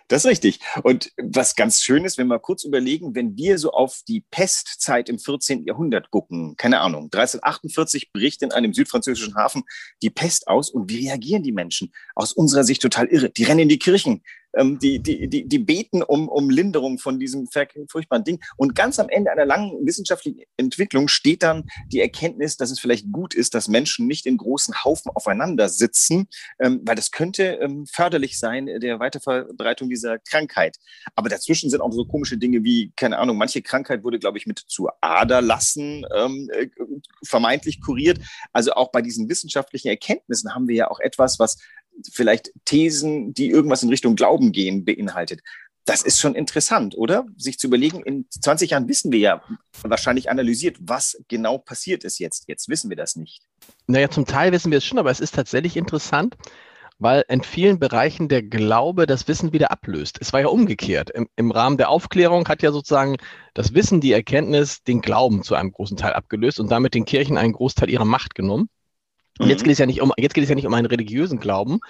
Das 0.08 0.24
ist 0.24 0.30
richtig. 0.30 0.60
Und 0.82 1.12
was 1.18 1.54
ganz 1.54 1.82
schön 1.82 2.06
ist, 2.06 2.16
wenn 2.16 2.28
wir 2.28 2.38
kurz 2.38 2.64
überlegen, 2.64 3.14
wenn 3.14 3.36
wir 3.36 3.58
so 3.58 3.72
auf 3.72 4.00
die 4.08 4.24
Pestzeit 4.30 5.10
im 5.10 5.18
14. 5.18 5.66
Jahrhundert 5.66 6.10
gucken, 6.10 6.56
keine 6.56 6.80
Ahnung, 6.80 7.04
1348 7.04 8.10
bricht 8.10 8.42
in 8.42 8.50
einem 8.50 8.72
südfranzösischen 8.72 9.34
Hafen 9.34 9.64
die 10.00 10.08
Pest 10.08 10.48
aus 10.48 10.70
und 10.70 10.88
wie 10.88 11.06
reagieren 11.06 11.42
die 11.42 11.52
Menschen? 11.52 11.92
Aus 12.14 12.32
unserer 12.32 12.64
Sicht 12.64 12.80
total 12.80 13.06
irre. 13.08 13.28
Die 13.28 13.44
rennen 13.44 13.60
in 13.60 13.68
die 13.68 13.78
Kirchen, 13.78 14.22
ähm, 14.56 14.78
die, 14.78 15.00
die, 15.00 15.28
die, 15.28 15.46
die 15.46 15.58
beten 15.58 16.02
um, 16.02 16.28
um 16.28 16.50
Linderung 16.50 16.98
von 16.98 17.18
diesem 17.18 17.48
furchtbaren 17.48 18.24
Ding. 18.24 18.40
Und 18.56 18.74
ganz 18.74 18.98
am 18.98 19.08
Ende 19.08 19.30
einer 19.30 19.44
langen 19.44 19.86
wissenschaftlichen 19.86 20.42
Entwicklung 20.56 21.08
steht 21.08 21.42
dann 21.42 21.64
die 21.88 22.00
Erkenntnis, 22.00 22.56
dass 22.56 22.70
es 22.70 22.80
vielleicht 22.80 23.10
gut 23.12 23.34
ist, 23.34 23.54
dass 23.54 23.68
Menschen 23.68 24.06
nicht 24.06 24.26
in 24.26 24.36
großen 24.36 24.84
Haufen 24.84 25.10
aufeinander 25.14 25.68
sitzen, 25.68 26.28
ähm, 26.60 26.80
weil 26.84 26.96
das 26.96 27.10
könnte 27.10 27.58
ähm, 27.60 27.86
förderlich 27.86 28.38
sein 28.38 28.66
der 28.66 29.00
Weiterverbreitung 29.00 29.88
dieser 29.88 30.18
Krankheit. 30.18 30.76
Aber 31.14 31.28
dazwischen 31.28 31.70
sind 31.70 31.80
auch 31.80 31.92
so 31.92 32.04
komische 32.04 32.38
Dinge 32.38 32.64
wie, 32.64 32.92
keine 32.96 33.18
Ahnung, 33.18 33.36
manche 33.36 33.62
Krankheit 33.62 34.04
wurde, 34.04 34.18
glaube 34.18 34.38
ich, 34.38 34.46
mit 34.46 34.58
zu 34.58 34.88
Aderlassen 35.00 36.04
ähm, 36.14 36.50
äh, 36.52 36.68
vermeintlich 37.24 37.80
kuriert. 37.80 38.18
Also 38.52 38.72
auch 38.72 38.90
bei 38.90 39.02
diesen 39.02 39.28
wissenschaftlichen 39.28 39.88
Erkenntnissen 39.88 40.54
haben 40.54 40.68
wir 40.68 40.74
ja 40.74 40.90
auch 40.90 41.00
etwas, 41.00 41.38
was 41.38 41.58
vielleicht 42.12 42.52
Thesen, 42.64 43.34
die 43.34 43.50
irgendwas 43.50 43.82
in 43.82 43.88
Richtung 43.88 44.16
Glauben 44.16 44.52
gehen, 44.52 44.84
beinhaltet. 44.84 45.40
Das 45.84 46.02
ist 46.02 46.20
schon 46.20 46.34
interessant, 46.34 46.96
oder? 46.98 47.26
Sich 47.38 47.58
zu 47.58 47.66
überlegen, 47.66 48.02
in 48.02 48.26
20 48.28 48.72
Jahren 48.72 48.88
wissen 48.88 49.10
wir 49.10 49.20
ja 49.20 49.42
wahrscheinlich 49.82 50.30
analysiert, 50.30 50.76
was 50.80 51.18
genau 51.28 51.56
passiert 51.56 52.04
ist 52.04 52.18
jetzt. 52.18 52.44
Jetzt 52.46 52.68
wissen 52.68 52.90
wir 52.90 52.96
das 52.96 53.16
nicht. 53.16 53.42
Naja, 53.86 54.10
zum 54.10 54.26
Teil 54.26 54.52
wissen 54.52 54.70
wir 54.70 54.78
es 54.78 54.84
schon, 54.84 54.98
aber 54.98 55.10
es 55.10 55.20
ist 55.20 55.34
tatsächlich 55.34 55.78
interessant, 55.78 56.36
weil 56.98 57.24
in 57.28 57.42
vielen 57.42 57.78
Bereichen 57.78 58.28
der 58.28 58.42
Glaube 58.42 59.06
das 59.06 59.28
Wissen 59.28 59.52
wieder 59.52 59.70
ablöst. 59.70 60.18
Es 60.20 60.32
war 60.32 60.40
ja 60.40 60.48
umgekehrt. 60.48 61.10
Im, 61.10 61.28
Im, 61.36 61.50
Rahmen 61.52 61.78
der 61.78 61.88
Aufklärung 61.88 62.46
hat 62.48 62.62
ja 62.62 62.72
sozusagen 62.72 63.16
das 63.54 63.72
Wissen, 63.72 64.00
die 64.00 64.12
Erkenntnis, 64.12 64.82
den 64.82 65.00
Glauben 65.00 65.42
zu 65.42 65.54
einem 65.54 65.72
großen 65.72 65.96
Teil 65.96 66.12
abgelöst 66.12 66.60
und 66.60 66.70
damit 66.70 66.94
den 66.94 67.04
Kirchen 67.04 67.38
einen 67.38 67.52
Großteil 67.52 67.88
ihrer 67.88 68.04
Macht 68.04 68.34
genommen. 68.34 68.68
Und 69.38 69.48
jetzt 69.48 69.60
mhm. 69.60 69.64
geht 69.64 69.72
es 69.72 69.78
ja 69.78 69.86
nicht 69.86 70.00
um, 70.00 70.12
jetzt 70.16 70.34
geht 70.34 70.44
es 70.44 70.50
ja 70.50 70.56
nicht 70.56 70.66
um 70.66 70.74
einen 70.74 70.86
religiösen 70.86 71.40
Glauben, 71.40 71.80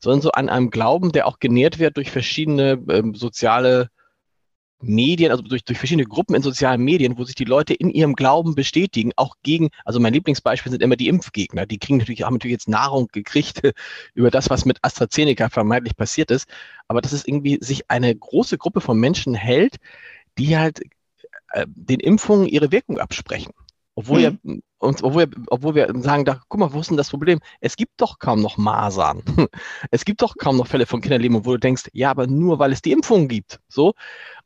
sondern 0.00 0.22
so 0.22 0.32
an 0.32 0.48
einem 0.48 0.70
Glauben, 0.70 1.12
der 1.12 1.26
auch 1.26 1.38
genährt 1.38 1.78
wird 1.78 1.96
durch 1.96 2.10
verschiedene 2.10 2.82
ähm, 2.88 3.14
soziale 3.14 3.90
Medien, 4.82 5.30
also 5.30 5.42
durch, 5.42 5.64
durch 5.64 5.78
verschiedene 5.78 6.06
Gruppen 6.06 6.34
in 6.34 6.42
sozialen 6.42 6.82
Medien, 6.82 7.18
wo 7.18 7.24
sich 7.24 7.34
die 7.34 7.44
Leute 7.44 7.74
in 7.74 7.90
ihrem 7.90 8.14
Glauben 8.14 8.54
bestätigen, 8.54 9.12
auch 9.16 9.36
gegen, 9.42 9.68
also 9.84 10.00
mein 10.00 10.14
Lieblingsbeispiel 10.14 10.72
sind 10.72 10.82
immer 10.82 10.96
die 10.96 11.08
Impfgegner. 11.08 11.66
Die 11.66 11.78
kriegen 11.78 11.98
natürlich, 11.98 12.22
haben 12.22 12.34
natürlich 12.34 12.54
jetzt 12.54 12.68
Nahrung 12.68 13.08
gekriegt 13.12 13.60
über 14.14 14.30
das, 14.30 14.48
was 14.48 14.64
mit 14.64 14.78
AstraZeneca 14.82 15.50
vermeintlich 15.50 15.96
passiert 15.96 16.30
ist. 16.30 16.48
Aber 16.88 17.00
dass 17.02 17.12
es 17.12 17.26
irgendwie 17.26 17.58
sich 17.60 17.90
eine 17.90 18.14
große 18.14 18.56
Gruppe 18.56 18.80
von 18.80 18.98
Menschen 18.98 19.34
hält, 19.34 19.76
die 20.38 20.56
halt 20.56 20.80
äh, 21.52 21.66
den 21.68 22.00
Impfungen 22.00 22.46
ihre 22.46 22.72
Wirkung 22.72 22.98
absprechen. 22.98 23.52
Obwohl, 24.00 24.20
mhm. 24.20 24.40
ja, 24.44 24.56
und, 24.78 25.02
obwohl, 25.02 25.30
obwohl 25.48 25.74
wir 25.74 25.92
sagen, 25.96 26.24
da, 26.24 26.40
guck 26.48 26.58
mal, 26.58 26.72
wo 26.72 26.80
ist 26.80 26.88
denn 26.88 26.96
das 26.96 27.10
Problem? 27.10 27.38
Es 27.60 27.76
gibt 27.76 27.92
doch 27.98 28.18
kaum 28.18 28.40
noch 28.40 28.56
Masern. 28.56 29.22
Es 29.90 30.06
gibt 30.06 30.22
doch 30.22 30.36
kaum 30.38 30.56
noch 30.56 30.66
Fälle 30.66 30.86
von 30.86 31.02
Kinderleben, 31.02 31.44
wo 31.44 31.52
du 31.52 31.58
denkst, 31.58 31.90
ja, 31.92 32.10
aber 32.10 32.26
nur 32.26 32.58
weil 32.58 32.72
es 32.72 32.80
die 32.80 32.92
Impfung 32.92 33.28
gibt. 33.28 33.60
So. 33.68 33.92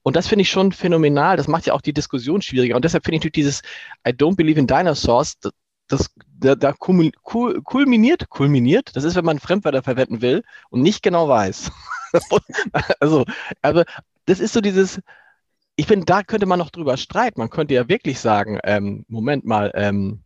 Und 0.03 0.17
das 0.17 0.27
finde 0.27 0.43
ich 0.43 0.51
schon 0.51 0.73
phänomenal. 0.73 1.37
Das 1.37 1.47
macht 1.47 1.67
ja 1.67 1.73
auch 1.73 1.81
die 1.81 1.93
Diskussion 1.93 2.43
schwieriger. 2.43 2.75
Und 2.75 2.85
deshalb 2.85 3.05
finde 3.05 3.17
ich 3.17 3.21
natürlich 3.21 3.33
dieses 3.33 3.63
I 4.07 4.11
don't 4.11 4.35
believe 4.35 4.59
in 4.59 4.67
dinosaurs, 4.67 5.39
das, 5.39 5.53
das 5.87 6.11
da, 6.27 6.57
da 6.57 6.73
kulminiert, 6.73 8.29
kulminiert, 8.29 8.97
das 8.97 9.05
ist, 9.05 9.15
wenn 9.15 9.25
man 9.25 9.39
Fremdwörter 9.39 9.85
verwenden 9.85 10.21
will 10.21 10.43
und 10.71 10.83
nicht 10.83 11.03
genau 11.03 11.29
weiß. 11.29 11.71
also, 13.01 13.25
aber 13.63 13.85
das 14.27 14.41
ist 14.41 14.53
so 14.53 14.61
dieses, 14.61 15.01
ich 15.77 15.87
finde, 15.87 16.07
da 16.07 16.23
könnte 16.23 16.47
man 16.47 16.59
noch 16.59 16.71
drüber 16.71 16.97
streiten. 16.97 17.41
Man 17.41 17.51
könnte 17.51 17.75
ja 17.75 17.89
wirklich 17.89 18.21
sagen, 18.21 18.59
ähm, 18.65 19.05
Moment 19.09 19.45
mal, 19.45 19.73
ähm, 19.75 20.25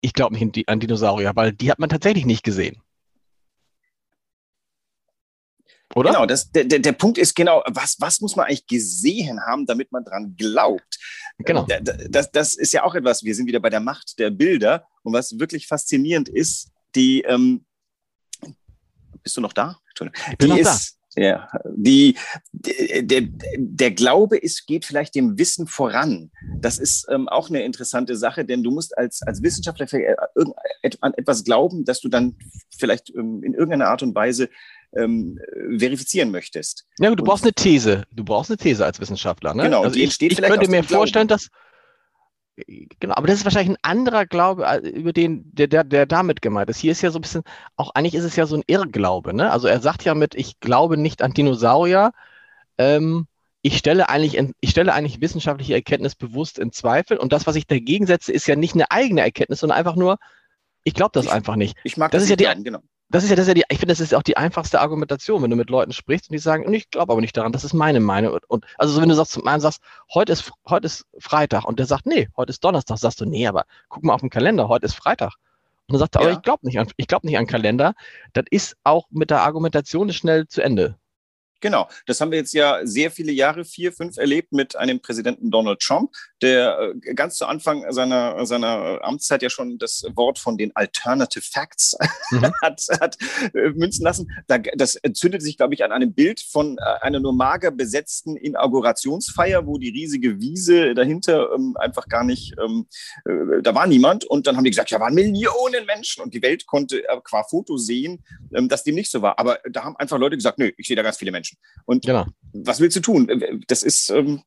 ich 0.00 0.12
glaube 0.12 0.34
nicht 0.34 0.68
an 0.68 0.80
Dinosaurier, 0.80 1.32
weil 1.34 1.52
die 1.52 1.70
hat 1.70 1.78
man 1.78 1.88
tatsächlich 1.88 2.26
nicht 2.26 2.42
gesehen. 2.42 2.80
Oder? 5.94 6.10
Genau, 6.10 6.26
das, 6.26 6.50
der, 6.50 6.64
der, 6.64 6.80
der 6.80 6.92
Punkt 6.92 7.16
ist 7.16 7.34
genau, 7.34 7.62
was, 7.68 7.96
was 8.00 8.20
muss 8.20 8.34
man 8.34 8.46
eigentlich 8.46 8.66
gesehen 8.66 9.40
haben, 9.40 9.66
damit 9.66 9.92
man 9.92 10.04
dran 10.04 10.34
glaubt? 10.36 10.98
Genau. 11.38 11.66
Das, 12.08 12.30
das 12.30 12.54
ist 12.54 12.72
ja 12.72 12.82
auch 12.82 12.94
etwas, 12.94 13.22
wir 13.22 13.34
sind 13.34 13.46
wieder 13.46 13.60
bei 13.60 13.70
der 13.70 13.80
Macht 13.80 14.18
der 14.18 14.30
Bilder. 14.30 14.86
Und 15.02 15.12
was 15.12 15.38
wirklich 15.38 15.66
faszinierend 15.66 16.28
ist, 16.28 16.70
die, 16.94 17.22
ähm, 17.22 17.64
bist 19.22 19.36
du 19.36 19.40
noch 19.40 19.52
da? 19.52 19.78
Entschuldigung. 19.90 20.22
Ich 20.32 20.38
bin 20.38 20.50
die 20.50 20.62
noch 20.62 20.70
ist, 20.70 20.98
da 21.00 21.05
ja, 21.16 21.48
die, 21.74 22.16
der, 22.52 23.22
der 23.56 23.90
Glaube 23.90 24.36
ist, 24.36 24.66
geht 24.66 24.84
vielleicht 24.84 25.14
dem 25.14 25.38
Wissen 25.38 25.66
voran. 25.66 26.30
Das 26.60 26.78
ist 26.78 27.06
ähm, 27.10 27.28
auch 27.28 27.48
eine 27.48 27.64
interessante 27.64 28.16
Sache, 28.16 28.44
denn 28.44 28.62
du 28.62 28.70
musst 28.70 28.96
als, 28.98 29.22
als 29.22 29.42
Wissenschaftler 29.42 29.86
an 31.00 31.14
etwas 31.14 31.44
glauben, 31.44 31.84
dass 31.84 32.00
du 32.00 32.08
dann 32.08 32.36
vielleicht 32.76 33.10
ähm, 33.14 33.42
in 33.42 33.54
irgendeiner 33.54 33.88
Art 33.88 34.02
und 34.02 34.14
Weise 34.14 34.50
ähm, 34.94 35.38
verifizieren 35.78 36.30
möchtest. 36.30 36.86
Ja, 36.98 37.14
du 37.14 37.24
brauchst 37.24 37.44
eine 37.44 37.52
These. 37.52 38.04
Du 38.12 38.24
brauchst 38.24 38.50
eine 38.50 38.58
These 38.58 38.84
als 38.84 39.00
Wissenschaftler. 39.00 39.54
Ne? 39.54 39.64
Genau, 39.64 39.82
also 39.82 39.94
die 39.94 40.04
entsteht 40.04 40.32
ich, 40.32 40.38
ich 40.38 40.44
könnte 40.44 40.70
mir 40.70 40.82
vorstellen, 40.82 41.28
dass 41.28 41.48
Genau, 43.00 43.14
aber 43.14 43.26
das 43.26 43.38
ist 43.38 43.44
wahrscheinlich 43.44 43.76
ein 43.76 43.82
anderer 43.82 44.26
Glaube, 44.26 44.64
äh, 44.66 44.88
über 44.88 45.12
den, 45.12 45.54
der, 45.54 45.66
der, 45.66 45.84
der 45.84 46.06
damit 46.06 46.40
gemeint 46.42 46.70
ist. 46.70 46.78
Hier 46.78 46.92
ist 46.92 47.02
ja 47.02 47.10
so 47.10 47.18
ein 47.18 47.22
bisschen, 47.22 47.42
auch 47.76 47.90
eigentlich 47.94 48.14
ist 48.14 48.24
es 48.24 48.36
ja 48.36 48.46
so 48.46 48.56
ein 48.56 48.62
Irrglaube, 48.66 49.34
ne? 49.34 49.50
Also 49.52 49.68
er 49.68 49.80
sagt 49.80 50.04
ja 50.04 50.14
mit, 50.14 50.34
ich 50.34 50.58
glaube 50.60 50.96
nicht 50.96 51.22
an 51.22 51.32
Dinosaurier, 51.32 52.12
ähm, 52.78 53.26
ich 53.62 53.78
stelle 53.78 54.08
eigentlich, 54.08 54.38
ich 54.60 54.70
stelle 54.70 54.94
eigentlich 54.94 55.20
wissenschaftliche 55.20 55.74
Erkenntnis 55.74 56.14
bewusst 56.14 56.58
in 56.58 56.72
Zweifel 56.72 57.18
und 57.18 57.32
das, 57.32 57.46
was 57.46 57.56
ich 57.56 57.66
dagegen 57.66 58.06
setze, 58.06 58.32
ist 58.32 58.46
ja 58.46 58.56
nicht 58.56 58.74
eine 58.74 58.90
eigene 58.90 59.22
Erkenntnis, 59.22 59.60
sondern 59.60 59.78
einfach 59.78 59.96
nur, 59.96 60.18
Ich 60.84 60.94
glaube 60.94 61.10
das 61.12 61.26
ich, 61.26 61.32
einfach 61.32 61.56
nicht. 61.56 61.76
Ich 61.82 61.96
mag 61.96 62.12
das, 62.12 62.22
das 62.22 62.30
ist 62.30 62.40
ja 62.40 62.54
die, 62.54 62.62
genau. 62.62 62.80
Das 63.08 63.22
ist 63.22 63.30
ja, 63.30 63.36
das 63.36 63.44
ist 63.44 63.48
ja 63.48 63.54
die, 63.54 63.64
ich 63.68 63.78
finde, 63.78 63.92
das 63.92 64.00
ist 64.00 64.14
auch 64.14 64.22
die 64.22 64.36
einfachste 64.36 64.80
Argumentation, 64.80 65.42
wenn 65.42 65.50
du 65.50 65.56
mit 65.56 65.70
Leuten 65.70 65.92
sprichst 65.92 66.28
und 66.28 66.32
die 66.32 66.38
sagen, 66.38 66.72
ich 66.72 66.90
glaube 66.90 67.12
aber 67.12 67.20
nicht 67.20 67.36
daran, 67.36 67.52
das 67.52 67.62
ist 67.62 67.72
meine 67.72 68.00
Meinung. 68.00 68.32
Und, 68.34 68.50
und 68.50 68.66
also 68.78 68.94
so, 68.94 69.00
wenn 69.00 69.08
du 69.08 69.14
sagst, 69.14 69.32
zum 69.32 69.46
einen 69.46 69.60
sagst, 69.60 69.80
heute 70.12 70.32
ist, 70.32 70.50
heute 70.68 70.86
ist 70.86 71.06
Freitag 71.20 71.64
und 71.64 71.78
der 71.78 71.86
sagt, 71.86 72.06
nee, 72.06 72.28
heute 72.36 72.50
ist 72.50 72.64
Donnerstag, 72.64 72.98
sagst 72.98 73.20
du, 73.20 73.24
nee, 73.24 73.46
aber 73.46 73.64
guck 73.88 74.02
mal 74.02 74.14
auf 74.14 74.22
den 74.22 74.30
Kalender, 74.30 74.68
heute 74.68 74.86
ist 74.86 74.94
Freitag. 74.94 75.34
Und 75.86 75.92
dann 75.92 76.00
sagt 76.00 76.16
er, 76.16 76.22
ja. 76.22 76.28
aber 76.28 76.36
ich 76.36 76.42
glaube 76.42 76.66
nicht 76.66 76.80
an, 76.80 76.88
ich 76.96 77.06
glaube 77.06 77.26
nicht 77.26 77.38
an 77.38 77.46
Kalender. 77.46 77.94
Das 78.32 78.44
ist 78.50 78.76
auch 78.82 79.06
mit 79.10 79.30
der 79.30 79.42
Argumentation 79.42 80.12
schnell 80.12 80.48
zu 80.48 80.60
Ende. 80.60 80.96
Genau, 81.60 81.88
das 82.06 82.20
haben 82.20 82.30
wir 82.30 82.38
jetzt 82.38 82.52
ja 82.52 82.80
sehr 82.84 83.10
viele 83.10 83.32
Jahre, 83.32 83.64
vier, 83.64 83.92
fünf 83.92 84.18
erlebt 84.18 84.52
mit 84.52 84.76
einem 84.76 85.00
Präsidenten 85.00 85.50
Donald 85.50 85.80
Trump, 85.80 86.12
der 86.42 86.92
äh, 87.04 87.14
ganz 87.14 87.36
zu 87.36 87.46
Anfang 87.46 87.90
seiner, 87.92 88.44
seiner 88.44 89.00
Amtszeit 89.02 89.42
ja 89.42 89.48
schon 89.48 89.78
das 89.78 90.04
Wort 90.14 90.38
von 90.38 90.58
den 90.58 90.74
Alternative 90.76 91.42
Facts 91.42 91.96
mhm. 92.30 92.52
hat, 92.62 92.82
hat 93.00 93.16
äh, 93.54 93.70
münzen 93.70 94.04
lassen. 94.04 94.30
Das 94.46 94.96
entzündet 94.96 95.42
sich, 95.42 95.56
glaube 95.56 95.74
ich, 95.74 95.82
an 95.82 95.92
einem 95.92 96.12
Bild 96.12 96.40
von 96.40 96.76
äh, 96.78 96.82
einer 97.00 97.20
nur 97.20 97.32
mager 97.32 97.70
besetzten 97.70 98.36
Inaugurationsfeier, 98.36 99.66
wo 99.66 99.78
die 99.78 99.90
riesige 99.90 100.38
Wiese 100.40 100.94
dahinter 100.94 101.52
ähm, 101.54 101.74
einfach 101.78 102.08
gar 102.08 102.24
nicht, 102.24 102.54
ähm, 102.62 102.86
da 103.62 103.74
war 103.74 103.86
niemand. 103.86 104.24
Und 104.24 104.46
dann 104.46 104.56
haben 104.56 104.64
die 104.64 104.70
gesagt, 104.70 104.90
ja, 104.90 105.00
waren 105.00 105.14
Millionen 105.14 105.86
Menschen 105.86 106.22
und 106.22 106.34
die 106.34 106.42
Welt 106.42 106.66
konnte 106.66 107.02
qua 107.24 107.44
Foto 107.44 107.76
sehen, 107.76 108.24
ähm, 108.54 108.68
dass 108.68 108.84
dem 108.84 108.94
nicht 108.94 109.10
so 109.10 109.22
war. 109.22 109.38
Aber 109.38 109.58
da 109.70 109.84
haben 109.84 109.96
einfach 109.96 110.18
Leute 110.18 110.36
gesagt, 110.36 110.58
nö, 110.58 110.70
ich 110.76 110.86
sehe 110.86 110.96
da 110.96 111.02
ganz 111.02 111.16
viele 111.16 111.32
Menschen. 111.32 111.45
Menschen. 111.46 111.58
Und 111.84 112.04
genau. 112.04 112.26
was 112.52 112.80
willst 112.80 112.96
du 112.96 113.00
tun? 113.00 113.62
Das 113.68 113.82
ist, 113.82 114.10
ähm, 114.10 114.42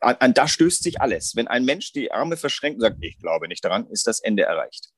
an, 0.00 0.16
an 0.20 0.34
da 0.34 0.46
stößt 0.46 0.82
sich 0.82 1.00
alles. 1.00 1.34
Wenn 1.34 1.48
ein 1.48 1.64
Mensch 1.64 1.92
die 1.92 2.12
Arme 2.12 2.36
verschränkt 2.36 2.76
und 2.76 2.82
sagt, 2.82 2.98
ich 3.00 3.18
glaube 3.18 3.48
nicht 3.48 3.64
daran, 3.64 3.86
ist 3.88 4.06
das 4.06 4.20
Ende 4.20 4.44
erreicht. 4.44 4.90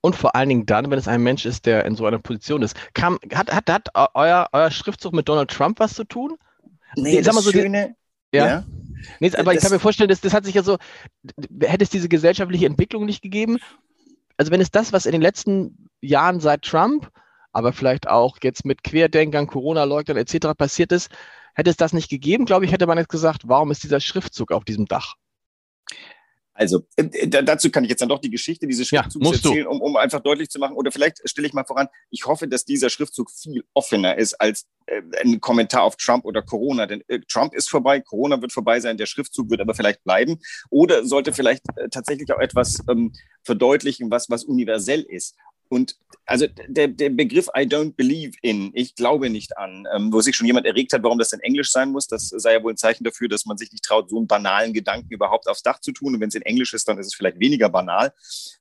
Und 0.00 0.14
vor 0.14 0.36
allen 0.36 0.48
Dingen 0.48 0.66
dann, 0.66 0.90
wenn 0.90 0.98
es 0.98 1.08
ein 1.08 1.22
Mensch 1.22 1.44
ist, 1.44 1.66
der 1.66 1.84
in 1.84 1.96
so 1.96 2.06
einer 2.06 2.20
Position 2.20 2.62
ist. 2.62 2.76
Kam, 2.94 3.18
hat, 3.34 3.52
hat, 3.52 3.68
hat 3.68 3.88
euer, 4.14 4.48
euer 4.52 4.70
Schriftzug 4.70 5.12
mit 5.12 5.28
Donald 5.28 5.50
Trump 5.50 5.80
was 5.80 5.94
zu 5.94 6.04
tun? 6.04 6.36
Nee, 6.94 7.14
nee 7.14 7.22
das 7.22 7.34
so 7.36 7.50
Schöne, 7.50 7.96
die, 8.32 8.36
ja. 8.36 8.46
ja. 8.46 8.64
Nee, 9.18 9.32
aber 9.34 9.52
das, 9.52 9.54
ich 9.54 9.60
kann 9.62 9.72
mir 9.72 9.80
vorstellen, 9.80 10.08
das, 10.08 10.20
das 10.20 10.32
hat 10.32 10.44
sich 10.44 10.54
ja 10.54 10.62
so, 10.62 10.78
hätte 11.60 11.84
es 11.84 11.90
diese 11.90 12.08
gesellschaftliche 12.08 12.66
Entwicklung 12.66 13.06
nicht 13.06 13.22
gegeben, 13.22 13.58
also 14.36 14.50
wenn 14.52 14.60
es 14.60 14.70
das, 14.70 14.92
was 14.92 15.06
in 15.06 15.12
den 15.12 15.20
letzten 15.20 15.88
Jahren 16.00 16.40
seit 16.40 16.62
Trump 16.62 17.10
aber 17.52 17.72
vielleicht 17.72 18.08
auch 18.08 18.38
jetzt 18.42 18.64
mit 18.64 18.82
Querdenkern, 18.84 19.46
Corona-Leugnern 19.46 20.16
etc. 20.16 20.48
passiert 20.56 20.92
ist, 20.92 21.10
hätte 21.54 21.70
es 21.70 21.76
das 21.76 21.92
nicht 21.92 22.08
gegeben, 22.08 22.44
glaube 22.44 22.64
ich, 22.64 22.72
hätte 22.72 22.86
man 22.86 22.98
jetzt 22.98 23.08
gesagt, 23.08 23.42
warum 23.46 23.70
ist 23.70 23.82
dieser 23.82 24.00
Schriftzug 24.00 24.52
auf 24.52 24.64
diesem 24.64 24.86
Dach? 24.86 25.16
Also, 26.58 26.84
äh, 26.96 27.28
dazu 27.28 27.70
kann 27.70 27.84
ich 27.84 27.90
jetzt 27.90 28.00
dann 28.00 28.08
doch 28.08 28.18
die 28.18 28.30
Geschichte 28.30 28.66
dieses 28.66 28.88
Schriftzugs 28.88 29.24
ja, 29.24 29.32
erzählen, 29.32 29.66
um, 29.68 29.80
um, 29.80 29.96
einfach 29.96 30.18
deutlich 30.18 30.48
zu 30.50 30.58
machen. 30.58 30.74
Oder 30.74 30.90
vielleicht 30.90 31.20
stelle 31.24 31.46
ich 31.46 31.52
mal 31.54 31.64
voran, 31.64 31.86
ich 32.10 32.26
hoffe, 32.26 32.48
dass 32.48 32.64
dieser 32.64 32.90
Schriftzug 32.90 33.30
viel 33.30 33.62
offener 33.74 34.18
ist 34.18 34.34
als 34.40 34.66
äh, 34.86 35.00
ein 35.22 35.40
Kommentar 35.40 35.84
auf 35.84 35.94
Trump 35.94 36.24
oder 36.24 36.42
Corona. 36.42 36.86
Denn 36.86 37.04
äh, 37.06 37.20
Trump 37.28 37.54
ist 37.54 37.70
vorbei, 37.70 38.00
Corona 38.00 38.42
wird 38.42 38.52
vorbei 38.52 38.80
sein, 38.80 38.96
der 38.96 39.06
Schriftzug 39.06 39.50
wird 39.50 39.60
aber 39.60 39.72
vielleicht 39.72 40.02
bleiben. 40.02 40.40
Oder 40.68 41.04
sollte 41.04 41.32
vielleicht 41.32 41.62
äh, 41.76 41.90
tatsächlich 41.90 42.32
auch 42.32 42.40
etwas 42.40 42.82
ähm, 42.90 43.12
verdeutlichen, 43.44 44.10
was, 44.10 44.28
was 44.28 44.42
universell 44.42 45.02
ist. 45.02 45.36
Und 45.68 45.96
also 46.26 46.46
der, 46.68 46.88
der 46.88 47.10
Begriff 47.10 47.48
I 47.56 47.60
don't 47.62 47.94
believe 47.94 48.32
in, 48.42 48.70
ich 48.74 48.94
glaube 48.94 49.30
nicht 49.30 49.56
an, 49.56 49.86
ähm, 49.94 50.12
wo 50.12 50.20
sich 50.20 50.36
schon 50.36 50.46
jemand 50.46 50.66
erregt 50.66 50.92
hat, 50.92 51.02
warum 51.02 51.18
das 51.18 51.30
denn 51.30 51.40
Englisch 51.40 51.70
sein 51.70 51.90
muss, 51.90 52.06
das 52.06 52.28
sei 52.28 52.54
ja 52.54 52.62
wohl 52.62 52.72
ein 52.72 52.76
Zeichen 52.76 53.04
dafür, 53.04 53.28
dass 53.28 53.46
man 53.46 53.56
sich 53.56 53.72
nicht 53.72 53.84
traut, 53.84 54.10
so 54.10 54.18
einen 54.18 54.26
banalen 54.26 54.72
Gedanken 54.72 55.10
überhaupt 55.10 55.48
aufs 55.48 55.62
Dach 55.62 55.80
zu 55.80 55.92
tun. 55.92 56.14
Und 56.14 56.20
wenn 56.20 56.28
es 56.28 56.34
in 56.34 56.42
Englisch 56.42 56.74
ist, 56.74 56.88
dann 56.88 56.98
ist 56.98 57.06
es 57.06 57.14
vielleicht 57.14 57.40
weniger 57.40 57.68
banal. 57.68 58.12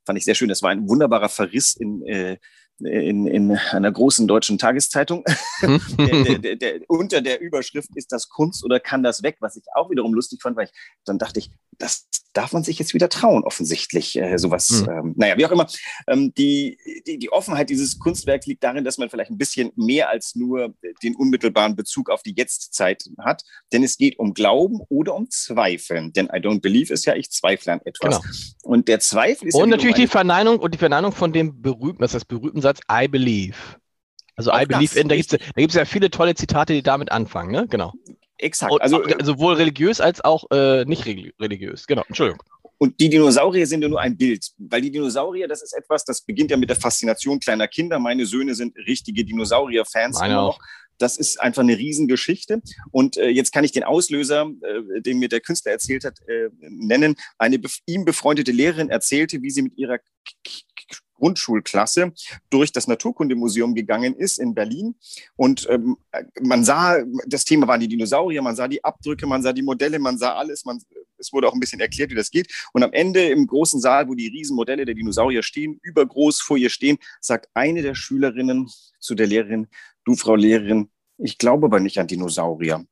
Fand 0.06 0.18
ich 0.18 0.26
sehr 0.26 0.36
schön. 0.36 0.50
Das 0.50 0.62
war 0.62 0.70
ein 0.70 0.88
wunderbarer 0.88 1.30
Verriss 1.30 1.76
in, 1.76 2.06
äh, 2.06 2.38
in, 2.80 3.26
in 3.28 3.58
einer 3.72 3.92
großen 3.92 4.28
deutschen 4.28 4.58
Tageszeitung. 4.58 5.24
der, 5.62 6.40
der, 6.40 6.56
der, 6.56 6.80
unter 6.88 7.22
der 7.22 7.42
Überschrift 7.42 7.90
ist 7.96 8.12
das 8.12 8.30
Kunst 8.30 8.64
oder 8.64 8.80
kann 8.80 9.04
das 9.04 9.24
weg, 9.24 9.38
was 9.40 9.56
ich 9.56 9.64
auch 9.76 9.90
wiederum 9.90 10.14
lustig 10.14 10.42
fand, 10.42 10.56
weil 10.58 10.66
ich 10.66 10.72
dann 11.06 11.18
dachte 11.18 11.40
ich, 11.40 11.52
das 11.78 12.08
darf 12.34 12.54
man 12.54 12.64
sich 12.64 12.78
jetzt 12.78 12.94
wieder 12.94 13.10
trauen, 13.10 13.44
offensichtlich, 13.44 14.18
äh, 14.18 14.38
sowas. 14.38 14.70
Mhm. 14.70 14.90
Ähm, 14.90 15.14
naja, 15.18 15.38
wie 15.38 15.46
auch 15.46 15.52
immer. 15.52 15.68
Ähm, 16.08 16.34
die, 16.36 16.78
die, 17.08 17.18
die 17.18 17.32
Offenheit 17.32 17.70
dieses 17.70 17.98
Kunstwerks 17.98 18.46
liegt 18.46 18.64
darin, 18.64 18.84
dass 18.84 18.98
man 18.98 19.10
vielleicht 19.10 19.32
ein 19.32 19.38
bisschen 19.38 19.72
mehr 19.76 20.10
als 20.10 20.36
nur 20.36 20.76
den 21.02 21.16
unmittelbaren 21.16 21.76
Bezug 21.76 22.10
auf 22.10 22.22
die 22.22 22.36
Jetztzeit 22.38 23.06
hat. 23.20 23.44
Denn 23.74 23.84
es 23.84 23.98
geht 23.98 24.20
um 24.20 24.34
Glauben 24.34 24.82
oder 24.90 25.16
um 25.16 25.30
Zweifeln. 25.30 26.14
Denn 26.14 26.28
I 26.28 26.38
don't 26.38 26.62
believe 26.62 26.94
ist 26.94 27.06
ja, 27.06 27.16
ich 27.16 27.32
zweifle 27.32 27.74
an 27.74 27.82
etwas. 27.86 28.22
Genau. 28.22 28.34
Und 28.64 28.88
der 28.88 29.00
Zweifel 29.00 29.48
ist. 29.48 29.56
Und 29.56 29.62
ja 29.62 29.76
natürlich 29.76 29.96
die 29.96 30.08
Verneinung 30.08 30.60
und 30.60 30.74
die 30.74 30.80
Verneinung 30.80 31.12
von 31.12 31.34
dem 31.34 31.62
berühmten, 31.62 32.02
das 32.02 32.14
heißt 32.14 32.28
berühmten 32.28 32.62
Satz 32.62 32.80
I 32.92 33.08
believe. 33.08 33.58
Also 34.36 34.52
Auch 34.52 34.62
I 34.62 34.66
believe 34.68 34.98
in, 35.00 35.10
da 35.10 35.16
gibt 35.16 35.34
es 35.34 35.74
ja 35.74 35.86
viele 35.86 36.12
tolle 36.12 36.36
Zitate, 36.36 36.74
die 36.74 36.84
damit 36.84 37.12
anfangen, 37.12 37.52
ne? 37.52 37.66
Genau. 37.68 37.94
Exakt. 38.38 38.72
Und, 38.72 38.82
also 38.82 39.03
äh, 39.03 39.24
sowohl 39.24 39.56
religiös 39.56 40.00
als 40.00 40.24
auch 40.24 40.46
äh, 40.51 40.86
nicht 40.86 41.06
religiös. 41.06 41.88
Genau, 41.88 42.03
Entschuldigung. 42.08 42.44
Und 42.79 43.00
die 43.00 43.10
Dinosaurier 43.10 43.65
sind 43.65 43.82
ja 43.82 43.89
nur 43.89 44.00
ein 44.00 44.17
Bild, 44.17 44.51
weil 44.58 44.82
die 44.82 44.91
Dinosaurier, 44.91 45.48
das 45.48 45.63
ist 45.63 45.74
etwas, 45.74 46.06
das 46.06 46.22
beginnt 46.22 46.51
ja 46.51 46.58
mit 46.58 46.70
der 46.70 46.75
Faszination 46.75 47.39
kleiner 47.39 47.67
Kinder. 47.67 47.98
Meine 47.98 48.25
Söhne 48.25 48.53
sind 48.53 48.77
richtige 48.77 49.25
Dinosaurier-Fans 49.25 50.20
immer 50.20 50.27
noch. 50.29 50.60
Das 51.00 51.17
ist 51.17 51.39
einfach 51.39 51.62
eine 51.62 51.77
Riesengeschichte. 51.77 52.62
Und 52.91 53.17
äh, 53.17 53.29
jetzt 53.29 53.51
kann 53.51 53.63
ich 53.63 53.72
den 53.72 53.84
Auslöser, 53.84 54.50
äh, 54.62 55.01
den 55.01 55.20
mir 55.20 55.29
der 55.29 55.41
Künstler 55.41 55.72
erzählt 55.72 56.03
hat, 56.03 56.20
äh, 56.27 56.50
nennen. 56.60 57.15
Eine 57.38 57.60
bef 57.60 57.79
ihm 57.86 58.03
befreundete 58.03 58.51
Lehrerin 58.51 58.89
erzählte, 58.89 59.41
wie 59.41 59.51
sie 59.51 59.62
mit 59.62 59.77
ihrer 59.77 60.00
Grundschulklasse 61.18 62.14
durch 62.50 62.72
das 62.72 62.88
Naturkundemuseum 62.88 63.76
gegangen 63.76 64.16
ist 64.16 64.40
in 64.40 64.54
Berlin. 64.54 64.96
Und 65.36 65.68
ähm, 65.70 65.98
man 66.42 66.64
sah, 66.64 66.98
das 67.26 67.44
Thema 67.44 67.68
waren 67.68 67.80
die 67.80 67.88
Dinosaurier, 67.88 68.42
man 68.42 68.56
sah 68.56 68.68
die 68.68 68.84
Abdrücke, 68.84 69.28
man 69.28 69.42
sah 69.42 69.54
die 69.54 69.64
Modelle, 69.64 70.00
man 70.00 70.18
sah 70.18 70.36
alles. 70.36 70.66
Man, 70.66 70.82
es 71.18 71.34
wurde 71.34 71.48
auch 71.48 71.54
ein 71.54 71.60
bisschen 71.60 71.80
erklärt, 71.80 72.12
wie 72.12 72.16
das 72.16 72.32
geht. 72.32 72.52
Und 72.74 72.84
am 72.84 72.94
Ende 72.94 73.28
im 73.30 73.48
großen 73.48 73.82
Saal, 73.82 74.08
wo 74.08 74.14
die 74.14 74.28
Riesenmodelle 74.28 74.86
der 74.86 74.96
Dinosaurier 74.96 75.44
stehen, 75.44 75.80
übergroß 75.82 76.42
vor 76.42 76.58
ihr 76.58 76.70
stehen, 76.70 76.98
sagt 77.20 77.50
eine 77.54 77.82
der 77.82 77.96
Schülerinnen 77.96 78.70
zu 79.00 79.16
der 79.16 79.28
Lehrerin, 79.28 79.68
du 80.06 80.16
Frau 80.16 80.36
Lehrerin, 80.36 80.90
ich 81.18 81.38
glaube 81.38 81.66
aber 81.66 81.80
nicht 81.80 81.98
an 81.98 82.08
Dinosaurier. 82.08 82.86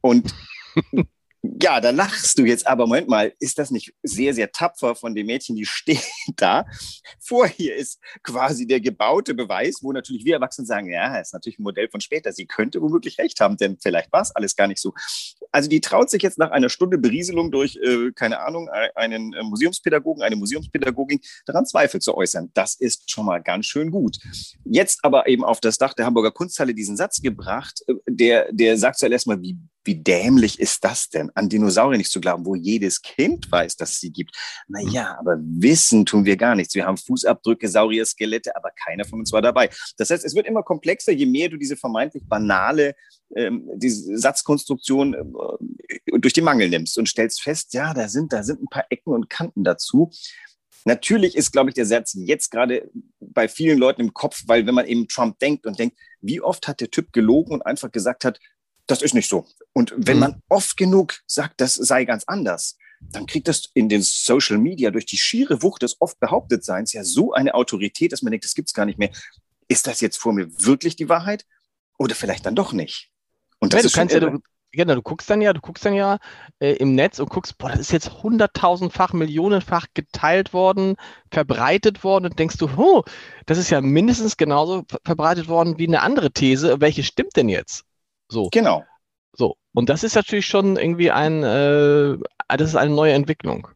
Und 0.00 0.34
ja, 1.42 1.80
da 1.80 1.90
lachst 1.90 2.38
du 2.38 2.44
jetzt, 2.44 2.66
aber 2.66 2.86
Moment 2.86 3.08
mal, 3.08 3.32
ist 3.38 3.58
das 3.58 3.70
nicht 3.70 3.94
sehr, 4.02 4.34
sehr 4.34 4.50
tapfer 4.50 4.96
von 4.96 5.14
den 5.14 5.26
Mädchen, 5.26 5.54
die 5.54 5.66
stehen 5.66 6.00
da? 6.36 6.66
Vor 7.20 7.48
ihr 7.58 7.76
ist 7.76 8.00
quasi 8.22 8.66
der 8.66 8.80
gebaute 8.80 9.34
Beweis, 9.34 9.78
wo 9.82 9.92
natürlich 9.92 10.24
wir 10.24 10.34
Erwachsene 10.34 10.66
sagen, 10.66 10.90
ja, 10.90 11.16
ist 11.18 11.32
natürlich 11.32 11.58
ein 11.58 11.62
Modell 11.62 11.88
von 11.88 12.00
später. 12.00 12.32
Sie 12.32 12.46
könnte 12.46 12.82
womöglich 12.82 13.18
recht 13.18 13.40
haben, 13.40 13.56
denn 13.56 13.78
vielleicht 13.80 14.12
war 14.12 14.22
es 14.22 14.34
alles 14.34 14.56
gar 14.56 14.66
nicht 14.66 14.80
so. 14.80 14.92
Also 15.52 15.68
die 15.68 15.80
traut 15.80 16.10
sich 16.10 16.22
jetzt 16.22 16.38
nach 16.38 16.50
einer 16.50 16.68
Stunde 16.68 16.98
Berieselung 16.98 17.50
durch, 17.50 17.76
äh, 17.76 18.10
keine 18.12 18.40
Ahnung, 18.40 18.68
einen 18.94 19.32
äh, 19.32 19.42
Museumspädagogen, 19.42 20.22
eine 20.22 20.36
Museumspädagogin 20.36 21.20
daran 21.46 21.66
Zweifel 21.66 22.00
zu 22.00 22.16
äußern. 22.16 22.50
Das 22.54 22.74
ist 22.74 23.10
schon 23.10 23.26
mal 23.26 23.42
ganz 23.42 23.66
schön 23.66 23.90
gut. 23.90 24.18
Jetzt 24.64 25.04
aber 25.04 25.28
eben 25.28 25.44
auf 25.44 25.60
das 25.60 25.78
Dach 25.78 25.94
der 25.94 26.06
Hamburger 26.06 26.32
Kunsthalle 26.32 26.74
diesen 26.74 26.96
Satz 26.96 27.20
gebracht, 27.22 27.82
äh, 27.86 27.94
der, 28.08 28.52
der 28.52 28.76
sagt 28.76 28.98
zuerst 28.98 29.26
mal, 29.26 29.40
wie 29.40 29.56
wie 29.88 29.96
dämlich 29.96 30.60
ist 30.60 30.84
das 30.84 31.08
denn, 31.08 31.30
an 31.34 31.48
Dinosaurier 31.48 31.96
nicht 31.96 32.12
zu 32.12 32.20
glauben, 32.20 32.44
wo 32.44 32.54
jedes 32.54 33.00
Kind 33.00 33.50
weiß, 33.50 33.76
dass 33.76 33.92
es 33.92 34.00
sie 34.00 34.12
gibt? 34.12 34.36
Naja, 34.68 35.16
aber 35.18 35.38
wissen 35.40 36.04
tun 36.04 36.26
wir 36.26 36.36
gar 36.36 36.54
nichts. 36.54 36.74
Wir 36.74 36.84
haben 36.84 36.98
Fußabdrücke, 36.98 37.68
Saurier, 37.68 38.04
Skelette, 38.04 38.54
aber 38.54 38.70
keiner 38.84 39.06
von 39.06 39.20
uns 39.20 39.32
war 39.32 39.40
dabei. 39.40 39.70
Das 39.96 40.10
heißt, 40.10 40.24
es 40.24 40.34
wird 40.34 40.46
immer 40.46 40.62
komplexer, 40.62 41.12
je 41.12 41.24
mehr 41.24 41.48
du 41.48 41.56
diese 41.56 41.76
vermeintlich 41.76 42.22
banale 42.28 42.94
ähm, 43.34 43.68
diese 43.74 44.16
Satzkonstruktion 44.16 45.14
äh, 45.14 46.18
durch 46.18 46.34
den 46.34 46.44
Mangel 46.44 46.68
nimmst 46.68 46.98
und 46.98 47.08
stellst 47.08 47.42
fest, 47.42 47.74
ja, 47.74 47.94
da 47.94 48.08
sind, 48.08 48.32
da 48.32 48.42
sind 48.42 48.62
ein 48.62 48.68
paar 48.68 48.86
Ecken 48.90 49.12
und 49.12 49.30
Kanten 49.30 49.64
dazu. 49.64 50.10
Natürlich 50.84 51.36
ist, 51.36 51.52
glaube 51.52 51.70
ich, 51.70 51.74
der 51.74 51.86
Satz 51.86 52.14
jetzt 52.14 52.50
gerade 52.50 52.90
bei 53.20 53.48
vielen 53.48 53.78
Leuten 53.78 54.00
im 54.00 54.14
Kopf, 54.14 54.42
weil 54.46 54.66
wenn 54.66 54.74
man 54.74 54.86
eben 54.86 55.08
Trump 55.08 55.38
denkt 55.38 55.66
und 55.66 55.78
denkt, 55.78 55.98
wie 56.20 56.40
oft 56.40 56.66
hat 56.68 56.80
der 56.80 56.90
Typ 56.90 57.12
gelogen 57.12 57.52
und 57.52 57.62
einfach 57.62 57.92
gesagt 57.92 58.24
hat, 58.24 58.38
das 58.88 59.02
ist 59.02 59.14
nicht 59.14 59.28
so. 59.28 59.46
Und 59.72 59.94
wenn 59.96 60.16
mhm. 60.16 60.20
man 60.20 60.42
oft 60.48 60.76
genug 60.76 61.20
sagt, 61.26 61.60
das 61.60 61.74
sei 61.74 62.04
ganz 62.04 62.24
anders, 62.26 62.76
dann 63.00 63.26
kriegt 63.26 63.46
das 63.46 63.70
in 63.74 63.88
den 63.88 64.02
Social 64.02 64.58
Media 64.58 64.90
durch 64.90 65.06
die 65.06 65.18
schiere 65.18 65.62
Wucht 65.62 65.82
des 65.82 66.00
oft 66.00 66.18
behauptet 66.18 66.64
Seins 66.64 66.92
ja 66.92 67.04
so 67.04 67.32
eine 67.32 67.54
Autorität, 67.54 68.12
dass 68.12 68.22
man 68.22 68.32
denkt, 68.32 68.44
das 68.44 68.54
gibt's 68.54 68.74
gar 68.74 68.86
nicht 68.86 68.98
mehr. 68.98 69.10
Ist 69.68 69.86
das 69.86 70.00
jetzt 70.00 70.16
vor 70.16 70.32
mir 70.32 70.48
wirklich 70.64 70.96
die 70.96 71.08
Wahrheit? 71.08 71.44
Oder 71.98 72.14
vielleicht 72.14 72.46
dann 72.46 72.54
doch 72.54 72.72
nicht? 72.72 73.10
Und 73.60 73.72
das 73.72 73.82
ja, 73.82 73.88
du 73.88 73.94
kannst 73.94 74.14
ja, 74.14 74.20
du, 74.20 74.38
genau, 74.72 74.94
du 74.94 75.02
guckst 75.02 75.28
dann 75.28 75.40
ja, 75.40 75.52
du 75.52 75.60
guckst 75.60 75.84
dann 75.84 75.94
ja 75.94 76.18
äh, 76.60 76.74
im 76.74 76.94
Netz 76.94 77.18
und 77.18 77.28
guckst, 77.28 77.58
boah, 77.58 77.70
das 77.70 77.80
ist 77.80 77.92
jetzt 77.92 78.22
hunderttausendfach, 78.22 79.12
millionenfach 79.12 79.86
geteilt 79.94 80.52
worden, 80.52 80.96
verbreitet 81.30 82.04
worden 82.04 82.26
und 82.26 82.38
denkst 82.38 82.56
du, 82.56 82.68
oh, 82.76 83.04
das 83.46 83.58
ist 83.58 83.70
ja 83.70 83.80
mindestens 83.80 84.36
genauso 84.36 84.84
verbreitet 85.04 85.48
worden 85.48 85.78
wie 85.78 85.86
eine 85.86 86.02
andere 86.02 86.30
These. 86.30 86.80
Welche 86.80 87.02
stimmt 87.02 87.36
denn 87.36 87.48
jetzt? 87.48 87.84
So. 88.28 88.48
Genau. 88.52 88.84
So. 89.32 89.56
Und 89.72 89.88
das 89.88 90.04
ist 90.04 90.16
natürlich 90.16 90.46
schon 90.46 90.76
irgendwie 90.76 91.10
ein, 91.10 91.42
äh, 91.42 92.18
das 92.48 92.70
ist 92.70 92.76
eine 92.76 92.94
neue 92.94 93.12
Entwicklung. 93.12 93.68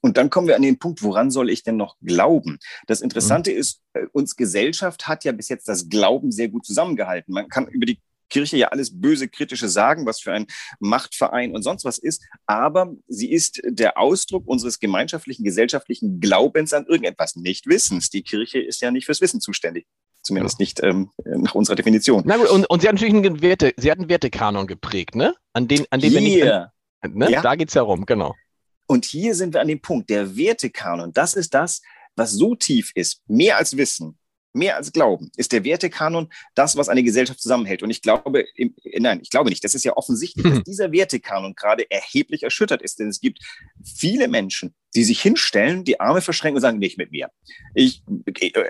Und 0.00 0.16
dann 0.16 0.30
kommen 0.30 0.48
wir 0.48 0.56
an 0.56 0.62
den 0.62 0.78
Punkt, 0.78 1.02
woran 1.02 1.30
soll 1.30 1.48
ich 1.48 1.62
denn 1.62 1.76
noch 1.76 1.96
glauben? 2.02 2.58
Das 2.88 3.00
Interessante 3.00 3.52
mhm. 3.52 3.56
ist, 3.58 3.82
äh, 3.92 4.06
uns 4.12 4.34
Gesellschaft 4.34 5.06
hat 5.06 5.24
ja 5.24 5.32
bis 5.32 5.48
jetzt 5.48 5.68
das 5.68 5.88
Glauben 5.88 6.32
sehr 6.32 6.48
gut 6.48 6.66
zusammengehalten. 6.66 7.32
Man 7.32 7.48
kann 7.48 7.68
über 7.68 7.86
die 7.86 8.00
Kirche 8.28 8.56
ja 8.56 8.68
alles 8.68 8.98
böse 8.98 9.28
kritische 9.28 9.68
sagen, 9.68 10.06
was 10.06 10.20
für 10.20 10.32
ein 10.32 10.46
Machtverein 10.80 11.54
und 11.54 11.62
sonst 11.62 11.84
was 11.84 11.98
ist, 11.98 12.24
aber 12.46 12.94
sie 13.06 13.30
ist 13.30 13.60
der 13.64 13.98
Ausdruck 13.98 14.48
unseres 14.48 14.80
gemeinschaftlichen, 14.80 15.44
gesellschaftlichen 15.44 16.18
Glaubens 16.18 16.72
an 16.72 16.86
irgendetwas, 16.86 17.36
nicht 17.36 17.66
Wissens. 17.66 18.08
Die 18.08 18.22
Kirche 18.22 18.58
ist 18.58 18.80
ja 18.80 18.90
nicht 18.90 19.04
fürs 19.04 19.20
Wissen 19.20 19.42
zuständig. 19.42 19.86
Zumindest 20.22 20.60
nicht 20.60 20.82
ähm, 20.82 21.10
nach 21.24 21.54
unserer 21.54 21.74
Definition. 21.74 22.22
Na 22.24 22.36
gut, 22.36 22.48
und, 22.48 22.64
und 22.66 22.80
sie 22.80 22.88
hat 22.88 22.94
natürlich 22.94 23.14
einen 23.14 23.42
Werte, 23.42 23.74
sie 23.76 23.90
hat 23.90 23.98
einen 23.98 24.08
Wertekanon 24.08 24.66
geprägt, 24.66 25.16
ne? 25.16 25.34
An 25.52 25.66
den, 25.66 25.84
an 25.90 26.00
dem 26.00 26.12
wir 26.12 26.20
nicht. 26.20 26.44
Ne? 27.08 27.30
Ja. 27.30 27.42
Da 27.42 27.56
geht 27.56 27.68
es 27.68 27.74
ja 27.74 27.82
rum, 27.82 28.06
genau. 28.06 28.34
Und 28.86 29.04
hier 29.04 29.34
sind 29.34 29.54
wir 29.54 29.60
an 29.60 29.68
dem 29.68 29.80
Punkt, 29.80 30.10
der 30.10 30.36
Wertekanon, 30.36 31.12
das 31.12 31.34
ist 31.34 31.54
das, 31.54 31.82
was 32.14 32.32
so 32.32 32.54
tief 32.54 32.92
ist, 32.94 33.22
mehr 33.26 33.56
als 33.56 33.76
Wissen, 33.76 34.18
mehr 34.52 34.76
als 34.76 34.92
Glauben, 34.92 35.30
ist 35.36 35.52
der 35.52 35.64
Wertekanon 35.64 36.28
das, 36.54 36.76
was 36.76 36.88
eine 36.88 37.02
Gesellschaft 37.02 37.40
zusammenhält. 37.40 37.82
Und 37.82 37.90
ich 37.90 38.02
glaube, 38.02 38.44
im, 38.54 38.74
nein, 38.98 39.20
ich 39.22 39.30
glaube 39.30 39.50
nicht. 39.50 39.64
Das 39.64 39.74
ist 39.74 39.84
ja 39.84 39.96
offensichtlich, 39.96 40.44
dass 40.44 40.62
dieser 40.64 40.92
Wertekanon 40.92 41.54
gerade 41.54 41.90
erheblich 41.90 42.42
erschüttert 42.42 42.82
ist. 42.82 42.98
Denn 42.98 43.08
es 43.08 43.20
gibt 43.20 43.38
viele 43.84 44.28
Menschen, 44.28 44.74
die 44.94 45.04
sich 45.04 45.20
hinstellen, 45.22 45.84
die 45.84 46.00
Arme 46.00 46.20
verschränken 46.20 46.56
und 46.56 46.62
sagen, 46.62 46.78
nicht 46.78 46.98
mit 46.98 47.10
mir. 47.12 47.30
Ich, 47.74 48.02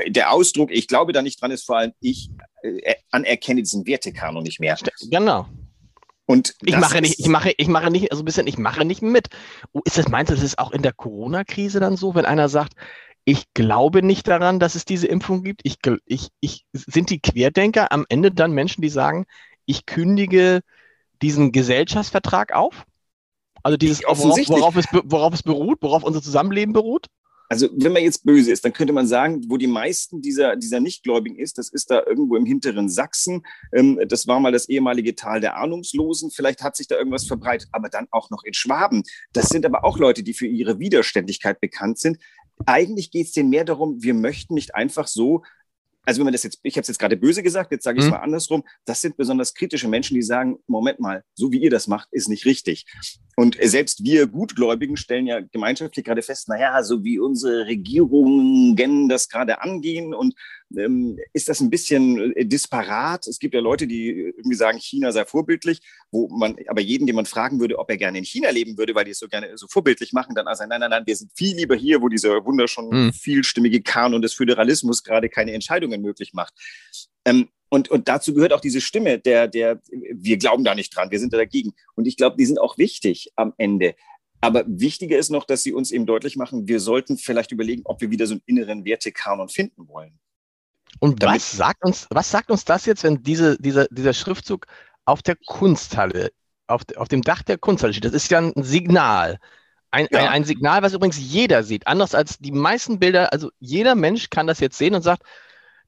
der 0.09 0.33
Ausdruck, 0.33 0.71
ich 0.71 0.87
glaube 0.87 1.12
da 1.12 1.23
nicht 1.23 1.41
dran, 1.41 1.51
ist 1.51 1.65
vor 1.65 1.79
allem, 1.79 1.93
ich 2.01 2.31
äh, 2.62 2.95
anerkenne 3.11 3.62
diesen 3.62 3.87
Wertekanon 3.87 4.45
nicht 4.45 4.61
mehr. 4.61 4.77
Genau. 5.11 5.49
Und 6.27 6.55
ich 6.65 6.77
mache 6.77 7.01
nicht, 7.01 7.19
ich 7.19 7.27
mache, 7.27 7.53
ich 7.57 7.69
mache 7.69 7.91
nicht, 7.91 8.12
also 8.12 8.23
ein 8.23 8.25
bisschen, 8.25 8.47
ich 8.47 8.57
mache 8.57 8.85
nicht 8.85 9.03
mit. 9.03 9.29
Ist 9.85 9.99
das, 9.99 10.09
meinst 10.09 10.31
du, 10.31 10.35
das 10.35 10.45
ist 10.45 10.59
auch 10.59 10.71
in 10.71 10.83
der 10.83 10.93
Corona-Krise 10.93 11.81
dann 11.81 11.97
so, 11.97 12.15
wenn 12.15 12.25
einer 12.25 12.49
sagt, 12.49 12.75
ich 13.25 13.52
glaube 13.55 14.02
nicht 14.02 14.26
daran, 14.29 14.59
dass 14.59 14.75
es 14.75 14.85
diese 14.85 15.07
Impfung 15.07 15.43
gibt. 15.43 15.61
Ich, 15.64 15.76
ich, 16.07 16.29
ich, 16.41 16.64
sind 16.73 17.11
die 17.11 17.21
Querdenker 17.21 17.93
am 17.93 18.05
Ende 18.09 18.33
dann 18.33 18.52
Menschen, 18.52 18.83
die 18.83 18.88
sagen, 18.88 19.26
ich 19.64 19.87
kündige 19.87 20.61
diesen 21.23 21.52
Gesellschaftsvertrag 21.52 22.52
auf? 22.52 22.85
Also 23.62 23.76
dieses, 23.76 24.02
worauf, 24.02 24.19
worauf, 24.49 24.76
es, 24.76 24.87
worauf 25.05 25.35
es 25.35 25.43
beruht, 25.45 25.79
worauf 25.83 26.02
unser 26.02 26.21
Zusammenleben 26.21 26.73
beruht? 26.73 27.07
Also 27.52 27.68
wenn 27.76 27.92
man 27.92 28.02
jetzt 28.02 28.25
böse 28.25 28.50
ist, 28.50 28.64
dann 28.64 28.73
könnte 28.73 28.94
man 28.94 29.06
sagen, 29.06 29.42
wo 29.47 29.59
die 29.59 29.66
meisten 29.66 30.23
dieser, 30.23 30.56
dieser 30.56 30.80
Nichtgläubigen 30.80 31.38
ist, 31.38 31.59
das 31.59 31.68
ist 31.68 31.90
da 31.90 32.02
irgendwo 32.06 32.35
im 32.37 32.47
hinteren 32.47 32.88
Sachsen. 32.88 33.42
Ähm, 33.75 34.00
das 34.09 34.26
war 34.26 34.40
mal 34.40 34.52
das 34.52 34.71
ehemalige 34.71 35.14
Tal 35.14 35.42
der 35.42 35.59
Ahnungslosen. 35.59 36.30
Vielleicht 36.30 36.62
hat 36.62 36.76
sich 36.76 36.88
da 36.88 36.97
irgendwas 36.97 37.26
verbreitet, 37.26 37.68
aber 37.73 37.90
dann 37.90 38.06
auch 38.11 38.30
noch 38.30 38.42
in 38.42 38.54
Schwaben. 38.54 39.02
Das 39.35 39.50
sind 39.50 39.66
aber 39.66 39.85
auch 39.85 39.99
Leute, 39.99 40.23
die 40.23 40.32
für 40.32 40.47
ihre 40.47 40.78
Widerständigkeit 40.78 41.61
bekannt 41.61 41.99
sind 41.99 42.16
eigentlich 42.64 43.11
geht 43.11 43.26
es 43.26 43.32
denen 43.32 43.50
mehr 43.50 43.64
darum, 43.64 44.02
wir 44.02 44.14
möchten 44.14 44.54
nicht 44.54 44.75
einfach 44.75 45.09
so 45.09 45.42
also 46.04 46.18
wenn 46.18 46.25
man 46.25 46.32
das 46.32 46.42
jetzt, 46.42 46.59
ich 46.62 46.75
habe 46.75 46.82
es 46.82 46.88
jetzt 46.88 46.99
gerade 46.99 47.16
böse 47.16 47.42
gesagt, 47.42 47.71
jetzt 47.71 47.85
sage 47.85 47.99
ich 47.99 48.04
es 48.04 48.11
mhm. 48.11 48.16
mal 48.16 48.23
andersrum, 48.23 48.64
das 48.85 49.00
sind 49.00 49.16
besonders 49.16 49.54
kritische 49.54 49.88
Menschen, 49.88 50.14
die 50.14 50.23
sagen, 50.23 50.59
Moment 50.66 51.00
mal, 51.00 51.25
so 51.35 51.52
wie 51.52 51.62
ihr 51.62 51.71
das 51.71 51.87
macht, 51.87 52.09
ist 52.11 52.28
nicht 52.28 52.44
richtig. 52.44 52.87
Und 53.42 53.58
selbst 53.61 54.04
wir 54.04 54.28
Gutgläubigen 54.28 54.96
stellen 54.96 55.26
ja 55.26 55.40
gemeinschaftlich 55.40 56.04
gerade 56.04 56.22
fest, 56.22 56.49
naja, 56.49 56.80
so 56.84 57.02
wie 57.02 57.18
unsere 57.18 57.66
Regierungen 57.66 59.08
das 59.08 59.28
gerade 59.28 59.61
angehen 59.61 60.14
und 60.14 60.34
ähm, 60.76 61.18
ist 61.32 61.49
das 61.49 61.58
ein 61.58 61.68
bisschen 61.68 62.32
äh, 62.37 62.46
disparat. 62.46 63.26
Es 63.26 63.40
gibt 63.40 63.54
ja 63.54 63.61
Leute, 63.61 63.88
die 63.88 64.11
irgendwie 64.11 64.54
sagen, 64.54 64.78
China 64.78 65.11
sei 65.11 65.25
vorbildlich, 65.25 65.80
wo 66.12 66.28
man 66.28 66.54
aber 66.68 66.82
jeden, 66.82 67.08
den 67.08 67.16
man 67.16 67.26
fragen 67.26 67.58
würde, 67.58 67.80
ob 67.80 67.90
er 67.90 67.96
gerne 67.96 68.18
in 68.18 68.25
China 68.25 68.49
leben 68.50 68.78
würde, 68.78 68.94
weil 68.94 69.06
die 69.06 69.11
es 69.11 69.18
so 69.18 69.26
gerne 69.26 69.58
so 69.58 69.66
vorbildlich 69.66 70.12
machen, 70.12 70.37
dann 70.37 70.46
also 70.46 70.64
nein, 70.64 70.78
nein, 70.78 70.90
nein, 70.90 71.02
wir 71.04 71.16
sind 71.16 71.32
viel 71.34 71.56
lieber 71.56 71.75
hier, 71.75 72.00
wo 72.00 72.08
dieser 72.08 72.44
wunderschön 72.44 72.90
mhm. 72.90 73.12
vielstimmige 73.12 73.82
Kanon 73.82 74.22
des 74.22 74.34
Föderalismus 74.34 75.02
gerade 75.02 75.28
keine 75.28 75.52
Entscheidungen 75.52 76.00
möglich 76.00 76.32
macht. 76.32 76.54
Ähm, 77.25 77.49
und, 77.73 77.88
und 77.88 78.07
dazu 78.07 78.35
gehört 78.35 78.52
auch 78.52 78.61
diese 78.61 78.83
Stimme, 78.83 79.19
der, 79.19 79.49
der, 79.49 79.81
wir 79.91 80.37
glauben 80.37 80.62
da 80.62 80.75
nicht 80.75 80.95
dran, 80.95 81.11
wir 81.11 81.19
sind 81.19 81.33
da 81.33 81.38
dagegen. 81.38 81.73
Und 81.95 82.07
ich 82.07 82.19
glaube, 82.19 82.37
die 82.37 82.45
sind 82.45 82.61
auch 82.61 82.77
wichtig 82.77 83.33
am 83.35 83.55
Ende. 83.57 83.94
Aber 84.42 84.64
wichtiger 84.66 85.16
ist 85.16 85.31
noch, 85.31 85.46
dass 85.46 85.62
sie 85.62 85.73
uns 85.73 85.90
eben 85.90 86.05
deutlich 86.05 86.37
machen, 86.37 86.68
wir 86.68 86.81
sollten 86.81 87.16
vielleicht 87.16 87.51
überlegen, 87.51 87.81
ob 87.87 88.03
wir 88.03 88.11
wieder 88.11 88.27
so 88.27 88.35
einen 88.35 88.42
inneren 88.44 88.85
Wertekanon 88.85 89.49
finden 89.49 89.88
wollen. 89.88 90.20
Und 91.01 91.23
was 91.23 91.53
sagt 91.53 91.83
uns, 91.83 92.09
was 92.11 92.31
sagt 92.31 92.51
uns 92.51 92.66
das 92.66 92.85
jetzt, 92.85 93.05
wenn 93.05 93.23
diese, 93.23 93.57
dieser, 93.57 93.87
dieser 93.87 94.12
Schriftzug 94.12 94.66
auf 95.07 95.23
der 95.23 95.37
Kunsthalle, 95.46 96.31
auf, 96.66 96.83
auf 96.96 97.09
dem 97.09 97.23
Dach 97.23 97.42
der 97.42 97.57
Kunsthalle 97.57 97.94
steht? 97.94 98.05
Das 98.05 98.12
ist 98.12 98.31
ja 98.31 98.38
ein 98.38 98.53
Signal. 98.62 99.38
Ein, 99.90 100.09
ja. 100.11 100.18
ein, 100.18 100.29
ein, 100.29 100.44
Signal, 100.44 100.83
was 100.83 100.92
übrigens 100.92 101.18
jeder 101.18 101.62
sieht. 101.62 101.87
Anders 101.87 102.14
als 102.14 102.37
die 102.38 102.53
meisten 102.53 102.99
Bilder. 102.99 103.33
Also 103.33 103.51
jeder 103.61 103.94
Mensch 103.94 104.29
kann 104.29 104.46
das 104.46 104.61
jetzt 104.61 104.77
sehen 104.77 104.94
und 104.94 105.01
sagt, 105.01 105.23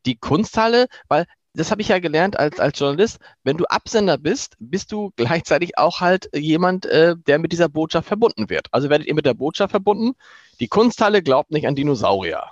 die 0.06 0.16
Kunsthalle, 0.16 0.86
weil 1.08 1.26
das 1.54 1.70
habe 1.70 1.82
ich 1.82 1.88
ja 1.88 2.00
gelernt 2.00 2.38
als, 2.38 2.58
als 2.58 2.78
Journalist, 2.78 3.18
wenn 3.44 3.56
du 3.56 3.64
Absender 3.66 4.18
bist, 4.18 4.56
bist 4.58 4.90
du 4.90 5.12
gleichzeitig 5.16 5.78
auch 5.78 6.00
halt 6.00 6.28
jemand, 6.34 6.84
äh, 6.86 7.14
der 7.16 7.38
mit 7.38 7.52
dieser 7.52 7.68
Botschaft 7.68 8.08
verbunden 8.08 8.50
wird. 8.50 8.66
Also 8.72 8.90
werdet 8.90 9.06
ihr 9.06 9.14
mit 9.14 9.24
der 9.24 9.34
Botschaft 9.34 9.70
verbunden, 9.70 10.14
die 10.60 10.68
Kunsthalle 10.68 11.22
glaubt 11.22 11.52
nicht 11.52 11.66
an 11.66 11.76
Dinosaurier. 11.76 12.44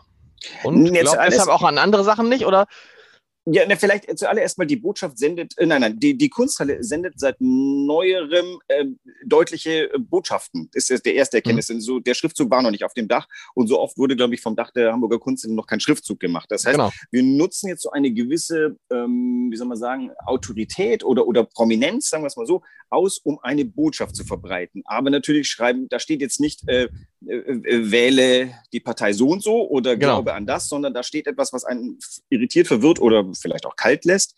Und 0.62 0.92
glaubt 0.92 1.18
deshalb 1.26 1.48
auch 1.48 1.62
an 1.62 1.78
andere 1.78 2.04
Sachen 2.04 2.28
nicht? 2.28 2.46
Oder 2.46 2.66
ja, 3.44 3.66
ne, 3.66 3.76
vielleicht 3.76 4.18
zuallererst 4.18 4.58
mal 4.58 4.66
die 4.66 4.76
Botschaft 4.76 5.18
sendet, 5.18 5.58
äh, 5.58 5.66
nein, 5.66 5.80
nein, 5.80 5.98
die, 5.98 6.16
die 6.16 6.28
Kunsthalle 6.28 6.82
sendet 6.84 7.18
seit 7.18 7.36
neuerem 7.40 8.60
äh, 8.68 8.84
deutliche 9.26 9.92
äh, 9.92 9.98
Botschaften. 9.98 10.70
Das 10.72 10.90
ist 10.90 11.04
der 11.04 11.14
erste 11.14 11.38
Erkenntnis. 11.38 11.68
Mhm. 11.68 11.80
So, 11.80 11.98
der 11.98 12.14
Schriftzug 12.14 12.50
war 12.50 12.62
noch 12.62 12.70
nicht 12.70 12.84
auf 12.84 12.94
dem 12.94 13.08
Dach 13.08 13.26
und 13.54 13.66
so 13.66 13.80
oft 13.80 13.98
wurde, 13.98 14.14
glaube 14.14 14.34
ich, 14.34 14.40
vom 14.40 14.54
Dach 14.54 14.70
der 14.70 14.92
Hamburger 14.92 15.18
Kunsthalle 15.18 15.54
noch 15.54 15.66
kein 15.66 15.80
Schriftzug 15.80 16.20
gemacht. 16.20 16.50
Das 16.50 16.64
heißt, 16.64 16.76
genau. 16.76 16.92
wir 17.10 17.22
nutzen 17.24 17.68
jetzt 17.68 17.82
so 17.82 17.90
eine 17.90 18.12
gewisse, 18.12 18.76
ähm, 18.92 19.48
wie 19.50 19.56
soll 19.56 19.66
man 19.66 19.78
sagen, 19.78 20.10
Autorität 20.24 21.02
oder, 21.02 21.26
oder 21.26 21.42
Prominenz, 21.42 22.10
sagen 22.10 22.22
wir 22.22 22.28
es 22.28 22.36
mal 22.36 22.46
so, 22.46 22.62
aus, 22.90 23.18
um 23.18 23.40
eine 23.40 23.64
Botschaft 23.64 24.14
zu 24.14 24.24
verbreiten. 24.24 24.82
Aber 24.84 25.10
natürlich 25.10 25.48
schreiben, 25.48 25.88
da 25.88 25.98
steht 25.98 26.20
jetzt 26.20 26.38
nicht, 26.38 26.68
äh, 26.68 26.82
äh, 26.82 26.84
äh 26.84 26.88
wähle 27.24 28.54
die 28.72 28.80
Partei 28.80 29.12
so 29.12 29.28
und 29.28 29.42
so 29.42 29.68
oder 29.68 29.96
genau. 29.96 30.16
glaube 30.16 30.34
an 30.34 30.46
das, 30.46 30.68
sondern 30.68 30.94
da 30.94 31.02
steht 31.02 31.26
etwas, 31.26 31.52
was 31.52 31.64
einen 31.64 31.98
irritiert, 32.30 32.66
verwirrt 32.66 33.00
oder 33.00 33.24
vielleicht 33.34 33.66
auch 33.66 33.76
kalt 33.76 34.04
lässt. 34.04 34.34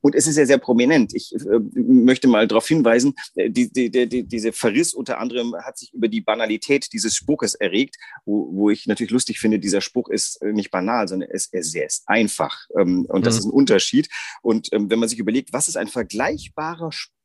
Und 0.00 0.14
es 0.14 0.26
ist 0.26 0.36
ja 0.36 0.46
sehr 0.46 0.58
prominent. 0.58 1.14
Ich 1.14 1.34
äh, 1.34 1.58
möchte 1.74 2.28
mal 2.28 2.46
darauf 2.46 2.66
hinweisen, 2.68 3.14
äh, 3.34 3.50
die, 3.50 3.72
die, 3.72 3.90
die, 3.90 4.24
diese 4.24 4.52
Verriss 4.52 4.94
unter 4.94 5.18
anderem 5.18 5.54
hat 5.56 5.78
sich 5.78 5.92
über 5.92 6.08
die 6.08 6.20
Banalität 6.20 6.92
dieses 6.92 7.14
Spruches 7.14 7.54
erregt, 7.54 7.96
wo, 8.24 8.48
wo 8.52 8.70
ich 8.70 8.86
natürlich 8.86 9.12
lustig 9.12 9.40
finde, 9.40 9.58
dieser 9.58 9.80
Spruch 9.80 10.08
ist 10.08 10.40
äh, 10.42 10.52
nicht 10.52 10.70
banal, 10.70 11.08
sondern 11.08 11.30
es, 11.30 11.48
es, 11.52 11.74
er 11.74 11.86
ist 11.86 12.08
einfach. 12.08 12.66
Ähm, 12.78 13.06
und 13.08 13.26
das 13.26 13.34
mhm. 13.34 13.38
ist 13.38 13.44
ein 13.46 13.52
Unterschied. 13.52 14.08
Und 14.42 14.72
ähm, 14.72 14.90
wenn 14.90 14.98
man 14.98 15.08
sich 15.08 15.18
überlegt, 15.18 15.52
was 15.52 15.68
ist 15.68 15.76
ein 15.76 15.88
vergleichbarer 15.88 16.92
Spruch, 16.92 17.17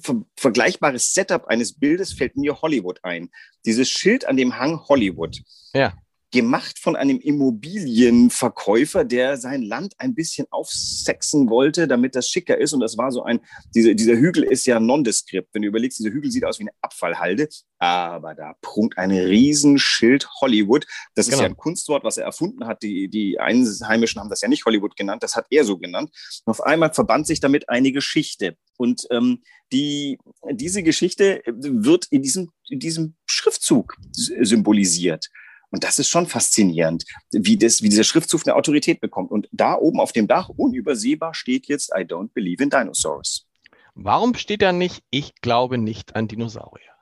ver 0.00 0.22
vergleichbares 0.36 1.12
Setup 1.12 1.46
eines 1.46 1.72
Bildes 1.74 2.12
fällt 2.12 2.36
mir 2.36 2.60
Hollywood 2.60 3.00
ein. 3.02 3.30
Dieses 3.66 3.88
Schild 3.88 4.26
an 4.26 4.36
dem 4.36 4.58
Hang 4.58 4.80
Hollywood. 4.88 5.42
Ja 5.74 5.92
gemacht 6.30 6.78
von 6.78 6.94
einem 6.94 7.18
Immobilienverkäufer, 7.20 9.04
der 9.04 9.38
sein 9.38 9.62
Land 9.62 9.94
ein 9.98 10.14
bisschen 10.14 10.46
aufsexen 10.50 11.48
wollte, 11.48 11.88
damit 11.88 12.14
das 12.14 12.28
schicker 12.28 12.58
ist. 12.58 12.74
Und 12.74 12.80
das 12.80 12.98
war 12.98 13.10
so 13.12 13.22
ein, 13.22 13.40
diese, 13.74 13.94
dieser 13.94 14.16
Hügel 14.16 14.42
ist 14.44 14.66
ja 14.66 14.78
nondeskript. 14.78 15.48
Wenn 15.54 15.62
du 15.62 15.68
überlegst, 15.68 15.98
dieser 15.98 16.10
Hügel 16.10 16.30
sieht 16.30 16.44
aus 16.44 16.58
wie 16.58 16.64
eine 16.64 16.72
Abfallhalde, 16.82 17.48
aber 17.78 18.34
da 18.34 18.54
prunkt 18.60 18.98
ein 18.98 19.10
Riesenschild 19.10 20.28
Hollywood. 20.40 20.86
Das 21.14 21.26
genau. 21.26 21.38
ist 21.38 21.42
ja 21.42 21.46
ein 21.48 21.56
Kunstwort, 21.56 22.04
was 22.04 22.18
er 22.18 22.24
erfunden 22.24 22.66
hat. 22.66 22.82
Die, 22.82 23.08
die 23.08 23.40
Einheimischen 23.40 24.20
haben 24.20 24.28
das 24.28 24.42
ja 24.42 24.48
nicht 24.48 24.66
Hollywood 24.66 24.96
genannt, 24.96 25.22
das 25.22 25.34
hat 25.34 25.46
er 25.50 25.64
so 25.64 25.78
genannt. 25.78 26.10
Und 26.44 26.50
auf 26.50 26.60
einmal 26.60 26.92
verband 26.92 27.26
sich 27.26 27.40
damit 27.40 27.70
eine 27.70 27.90
Geschichte. 27.90 28.56
Und 28.76 29.06
ähm, 29.10 29.42
die, 29.72 30.18
diese 30.50 30.82
Geschichte 30.82 31.42
wird 31.46 32.06
in 32.10 32.22
diesem, 32.22 32.50
in 32.68 32.80
diesem 32.80 33.14
Schriftzug 33.26 33.96
symbolisiert. 34.12 35.28
Und 35.70 35.84
das 35.84 35.98
ist 35.98 36.08
schon 36.08 36.26
faszinierend, 36.26 37.04
wie, 37.30 37.56
das, 37.56 37.82
wie 37.82 37.88
dieser 37.88 38.04
Schriftzug 38.04 38.46
eine 38.46 38.56
Autorität 38.56 39.00
bekommt. 39.00 39.30
Und 39.30 39.48
da 39.52 39.74
oben 39.74 40.00
auf 40.00 40.12
dem 40.12 40.26
Dach, 40.26 40.48
unübersehbar, 40.48 41.34
steht 41.34 41.66
jetzt 41.66 41.90
I 41.94 42.02
don't 42.02 42.30
believe 42.32 42.62
in 42.62 42.70
dinosaurs. 42.70 43.46
Warum 43.94 44.34
steht 44.34 44.62
da 44.62 44.72
nicht, 44.72 45.02
ich 45.10 45.34
glaube 45.40 45.76
nicht 45.76 46.14
an 46.14 46.28
Dinosaurier? 46.28 46.92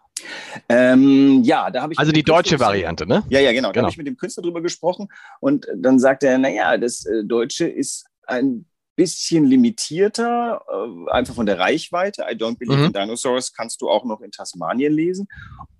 Ähm, 0.68 1.42
ja, 1.44 1.70
da 1.70 1.82
habe 1.82 1.92
ich. 1.92 1.98
Also 1.98 2.10
die 2.10 2.22
deutsche 2.22 2.58
Variante, 2.58 3.06
ne? 3.06 3.22
Ja, 3.28 3.38
ja, 3.38 3.52
genau. 3.52 3.68
Da 3.68 3.72
genau. 3.72 3.84
habe 3.84 3.92
ich 3.92 3.98
mit 3.98 4.06
dem 4.06 4.16
Künstler 4.16 4.42
drüber 4.42 4.62
gesprochen 4.62 5.08
und 5.40 5.66
dann 5.76 5.98
sagt 5.98 6.22
er, 6.22 6.38
naja, 6.38 6.78
das 6.78 7.04
äh, 7.04 7.22
Deutsche 7.24 7.66
ist 7.68 8.06
ein 8.26 8.64
bisschen 8.96 9.44
limitierter, 9.44 10.62
äh, 10.68 11.10
einfach 11.12 11.34
von 11.34 11.46
der 11.46 11.58
Reichweite. 11.58 12.22
I 12.22 12.34
don't 12.34 12.58
believe 12.58 12.78
mhm. 12.78 12.86
in 12.86 12.92
dinosaurs 12.92 13.52
kannst 13.52 13.80
du 13.80 13.88
auch 13.88 14.04
noch 14.04 14.20
in 14.22 14.32
Tasmanien 14.32 14.92
lesen. 14.92 15.28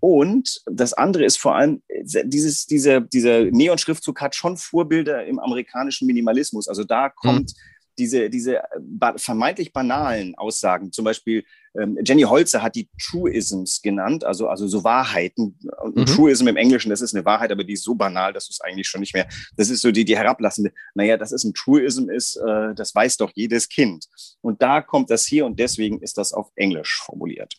Und 0.01 0.63
das 0.67 0.93
andere 0.93 1.25
ist 1.25 1.39
vor 1.39 1.57
allem, 1.57 1.83
äh, 1.89 2.05
dieses, 2.25 2.67
dieser, 2.67 3.01
dieser 3.01 3.45
Neon-Schriftzug 3.45 4.21
hat 4.21 4.35
schon 4.35 4.57
Vorbilder 4.57 5.25
im 5.25 5.39
amerikanischen 5.39 6.07
Minimalismus. 6.07 6.69
Also 6.69 6.85
da 6.85 7.09
kommt 7.09 7.51
mhm 7.51 7.77
diese, 7.99 8.31
diese 8.31 8.63
vermeintlich 9.17 9.73
banalen 9.73 10.35
Aussagen, 10.35 10.93
zum 10.93 11.05
Beispiel 11.05 11.45
Jenny 12.05 12.23
Holzer 12.23 12.62
hat 12.62 12.75
die 12.75 12.89
Truisms 13.01 13.83
genannt, 13.83 14.25
also, 14.25 14.49
also 14.49 14.67
so 14.67 14.85
Wahrheiten. 14.85 15.59
Und 15.83 15.97
mhm. 15.97 16.07
Truism 16.07 16.49
im 16.49 16.57
Englischen, 16.57 16.91
das 16.91 17.01
ist 17.01 17.15
eine 17.15 17.25
Wahrheit, 17.25 17.51
aber 17.53 17.65
die 17.65 17.75
ist 17.75 17.85
so 17.85 17.95
banal, 17.95 18.33
dass 18.33 18.47
du 18.47 18.53
es 18.53 18.61
eigentlich 18.61 18.89
schon 18.89 19.01
nicht 19.01 19.15
mehr, 19.15 19.29
das 19.57 19.71
ist 19.71 19.83
so 19.83 19.91
die, 19.93 20.05
die 20.05 20.17
herablassende, 20.17 20.73
naja, 20.95 21.17
dass 21.17 21.33
es 21.33 21.45
ein 21.45 21.55
Truism 21.55 22.09
ist, 22.09 22.37
äh, 22.37 22.75
das 22.75 22.95
weiß 22.95 23.17
doch 23.19 23.33
jedes 23.35 23.69
Kind. 23.69 24.07
Und 24.41 24.62
da 24.62 24.81
kommt 24.81 25.11
das 25.11 25.27
hier 25.27 25.47
und 25.47 25.59
deswegen 25.59 26.01
ist 26.01 26.19
das 26.19 26.33
auf 26.33 26.51
Englisch 26.55 27.03
formuliert. 27.05 27.55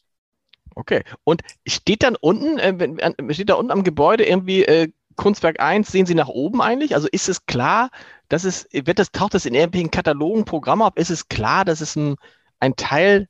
Okay. 0.76 1.04
Und 1.24 1.42
steht 1.68 2.04
dann 2.04 2.16
unten, 2.16 2.60
äh, 2.60 3.34
steht 3.34 3.50
da 3.50 3.56
unten 3.56 3.72
am 3.72 3.84
Gebäude 3.84 4.26
irgendwie 4.26 4.64
äh, 4.64 4.90
Kunstwerk 5.16 5.60
1, 5.60 5.92
sehen 5.92 6.06
Sie 6.06 6.16
nach 6.16 6.28
oben 6.28 6.62
eigentlich? 6.62 6.94
Also 6.96 7.08
ist 7.12 7.28
es 7.28 7.46
klar, 7.48 7.90
dass 8.30 8.44
es, 8.44 8.68
wird 8.72 9.00
das, 9.00 9.12
taucht 9.12 9.34
das 9.34 9.46
in 9.46 9.56
irgendwelchen 9.56 9.92
Katalogen, 9.92 10.46
Programmen 10.46 10.84
auf? 10.84 10.96
Ist 10.96 11.10
es 11.10 11.28
klar, 11.28 11.66
dass 11.66 11.82
es 11.82 11.96
ein, 11.96 12.16
ein 12.60 12.76
Teil 12.76 13.28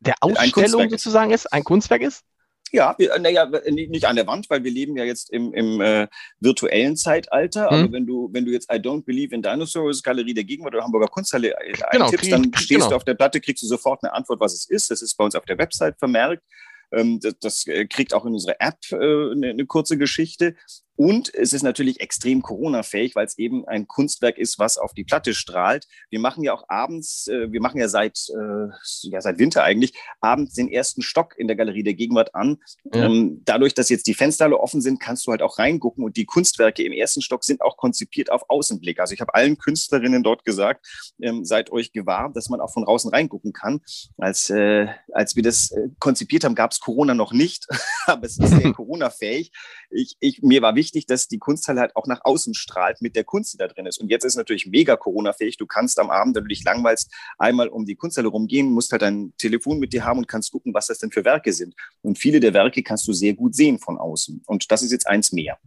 der 0.00 0.14
Ausstellung 0.20 0.88
sozusagen 0.88 1.30
ist, 1.30 1.52
ein 1.52 1.64
Kunstwerk 1.64 2.02
ist? 2.02 2.24
Ja, 2.72 2.96
naja, 3.18 3.50
nicht 3.68 4.04
an 4.04 4.14
der 4.14 4.26
Wand, 4.28 4.48
weil 4.48 4.62
wir 4.62 4.70
leben 4.70 4.96
ja 4.96 5.02
jetzt 5.02 5.30
im, 5.30 5.52
im 5.54 5.80
äh, 5.80 6.06
virtuellen 6.38 6.96
Zeitalter. 6.96 7.62
Mhm. 7.62 7.78
Aber 7.78 7.92
wenn 7.92 8.06
du, 8.06 8.28
wenn 8.32 8.44
du 8.44 8.52
jetzt 8.52 8.70
I 8.72 8.76
Don't 8.76 9.04
Believe 9.04 9.34
in 9.34 9.42
Dinosaurs, 9.42 10.02
Galerie 10.02 10.34
der 10.34 10.44
Gegenwart 10.44 10.74
oder 10.74 10.84
Hamburger 10.84 11.08
Kunsthalle 11.08 11.50
äh, 11.50 11.72
genau, 11.90 12.04
eintippst, 12.04 12.30
dann 12.30 12.52
stehst 12.54 12.68
genau. 12.68 12.90
du 12.90 12.94
auf 12.94 13.04
der 13.04 13.14
Platte, 13.14 13.40
kriegst 13.40 13.62
du 13.62 13.66
sofort 13.66 14.04
eine 14.04 14.12
Antwort, 14.12 14.38
was 14.38 14.54
es 14.54 14.70
ist. 14.70 14.90
Das 14.90 15.02
ist 15.02 15.16
bei 15.16 15.24
uns 15.24 15.34
auf 15.34 15.44
der 15.46 15.58
Website 15.58 15.98
vermerkt. 15.98 16.44
Ähm, 16.92 17.18
das, 17.20 17.34
das, 17.40 17.66
äh, 17.66 17.86
kriegt 17.86 18.14
auch 18.14 18.24
in 18.24 18.34
unsere 18.34 18.60
App 18.60 18.78
äh, 18.92 18.96
eine, 18.96 19.50
eine 19.50 19.66
kurze 19.66 19.98
Geschichte. 19.98 20.54
Und 21.00 21.32
es 21.34 21.54
ist 21.54 21.62
natürlich 21.62 22.00
extrem 22.00 22.42
Corona-fähig, 22.42 23.14
weil 23.14 23.24
es 23.24 23.38
eben 23.38 23.66
ein 23.66 23.88
Kunstwerk 23.88 24.36
ist, 24.36 24.58
was 24.58 24.76
auf 24.76 24.92
die 24.92 25.02
Platte 25.02 25.32
strahlt. 25.32 25.88
Wir 26.10 26.20
machen 26.20 26.44
ja 26.44 26.52
auch 26.52 26.64
abends, 26.68 27.26
äh, 27.26 27.50
wir 27.50 27.62
machen 27.62 27.80
ja 27.80 27.88
seit, 27.88 28.18
äh, 28.28 28.68
ja 29.08 29.22
seit 29.22 29.38
Winter 29.38 29.64
eigentlich, 29.64 29.94
abends 30.20 30.52
den 30.52 30.68
ersten 30.68 31.00
Stock 31.00 31.38
in 31.38 31.46
der 31.46 31.56
Galerie 31.56 31.84
der 31.84 31.94
Gegenwart 31.94 32.34
an. 32.34 32.58
Ja. 32.92 33.06
Ähm, 33.06 33.40
dadurch, 33.46 33.72
dass 33.72 33.88
jetzt 33.88 34.08
die 34.08 34.12
Fenster 34.12 34.44
alle 34.44 34.60
offen 34.60 34.82
sind, 34.82 35.00
kannst 35.00 35.26
du 35.26 35.30
halt 35.30 35.40
auch 35.40 35.58
reingucken. 35.58 36.04
Und 36.04 36.18
die 36.18 36.26
Kunstwerke 36.26 36.82
im 36.82 36.92
ersten 36.92 37.22
Stock 37.22 37.44
sind 37.44 37.62
auch 37.62 37.78
konzipiert 37.78 38.30
auf 38.30 38.50
Außenblick. 38.50 39.00
Also 39.00 39.14
ich 39.14 39.22
habe 39.22 39.34
allen 39.34 39.56
Künstlerinnen 39.56 40.22
dort 40.22 40.44
gesagt, 40.44 40.86
ähm, 41.22 41.46
seid 41.46 41.72
euch 41.72 41.92
gewahr, 41.92 42.30
dass 42.34 42.50
man 42.50 42.60
auch 42.60 42.74
von 42.74 42.84
draußen 42.84 43.10
reingucken 43.10 43.54
kann. 43.54 43.80
Als, 44.18 44.50
äh, 44.50 44.88
als 45.14 45.34
wir 45.34 45.42
das 45.42 45.70
äh, 45.70 45.88
konzipiert 45.98 46.44
haben, 46.44 46.54
gab 46.54 46.72
es 46.72 46.80
Corona 46.80 47.14
noch 47.14 47.32
nicht, 47.32 47.66
aber 48.06 48.26
es 48.26 48.38
ist 48.38 48.50
sehr 48.50 48.72
Corona-fähig. 48.74 49.50
Ich, 49.90 50.18
ich, 50.20 50.42
mir 50.42 50.60
war 50.60 50.74
wichtig, 50.74 50.89
wichtig, 50.90 51.06
dass 51.06 51.28
die 51.28 51.38
Kunsthalle 51.38 51.80
halt 51.80 51.96
auch 51.96 52.06
nach 52.06 52.20
außen 52.24 52.54
strahlt 52.54 53.00
mit 53.00 53.14
der 53.14 53.24
Kunst, 53.24 53.52
die 53.52 53.58
da 53.58 53.68
drin 53.68 53.86
ist. 53.86 54.00
Und 54.00 54.10
jetzt 54.10 54.24
ist 54.24 54.32
es 54.32 54.36
natürlich 54.36 54.66
mega 54.66 54.96
Corona-fähig. 54.96 55.56
Du 55.56 55.66
kannst 55.66 55.98
am 55.98 56.10
Abend, 56.10 56.34
wenn 56.34 56.44
du 56.44 56.48
dich 56.48 56.64
langweilst, 56.64 57.12
einmal 57.38 57.68
um 57.68 57.86
die 57.86 57.94
Kunsthalle 57.94 58.28
rumgehen, 58.28 58.72
musst 58.72 58.92
halt 58.92 59.02
dein 59.02 59.32
Telefon 59.38 59.78
mit 59.78 59.92
dir 59.92 60.04
haben 60.04 60.18
und 60.18 60.26
kannst 60.28 60.50
gucken, 60.50 60.74
was 60.74 60.88
das 60.88 60.98
denn 60.98 61.12
für 61.12 61.24
Werke 61.24 61.52
sind. 61.52 61.74
Und 62.02 62.18
viele 62.18 62.40
der 62.40 62.54
Werke 62.54 62.82
kannst 62.82 63.06
du 63.06 63.12
sehr 63.12 63.34
gut 63.34 63.54
sehen 63.54 63.78
von 63.78 63.98
außen. 63.98 64.42
Und 64.46 64.70
das 64.72 64.82
ist 64.82 64.92
jetzt 64.92 65.06
eins 65.06 65.32
mehr. 65.32 65.58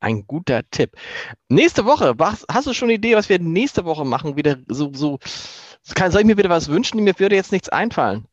Ein 0.00 0.26
guter 0.26 0.62
Tipp. 0.70 0.92
Nächste 1.48 1.84
Woche, 1.84 2.14
was, 2.18 2.44
hast 2.50 2.66
du 2.66 2.72
schon 2.72 2.86
eine 2.86 2.94
Idee, 2.94 3.16
was 3.16 3.28
wir 3.28 3.38
nächste 3.38 3.84
Woche 3.84 4.04
machen? 4.04 4.36
Wieder 4.36 4.58
so, 4.68 4.92
so, 4.92 5.18
kann, 5.94 6.10
soll 6.10 6.22
ich 6.22 6.26
mir 6.26 6.36
wieder 6.36 6.50
was 6.50 6.68
wünschen? 6.68 7.02
Mir 7.02 7.18
würde 7.18 7.36
jetzt 7.36 7.52
nichts 7.52 7.68
einfallen. 7.68 8.26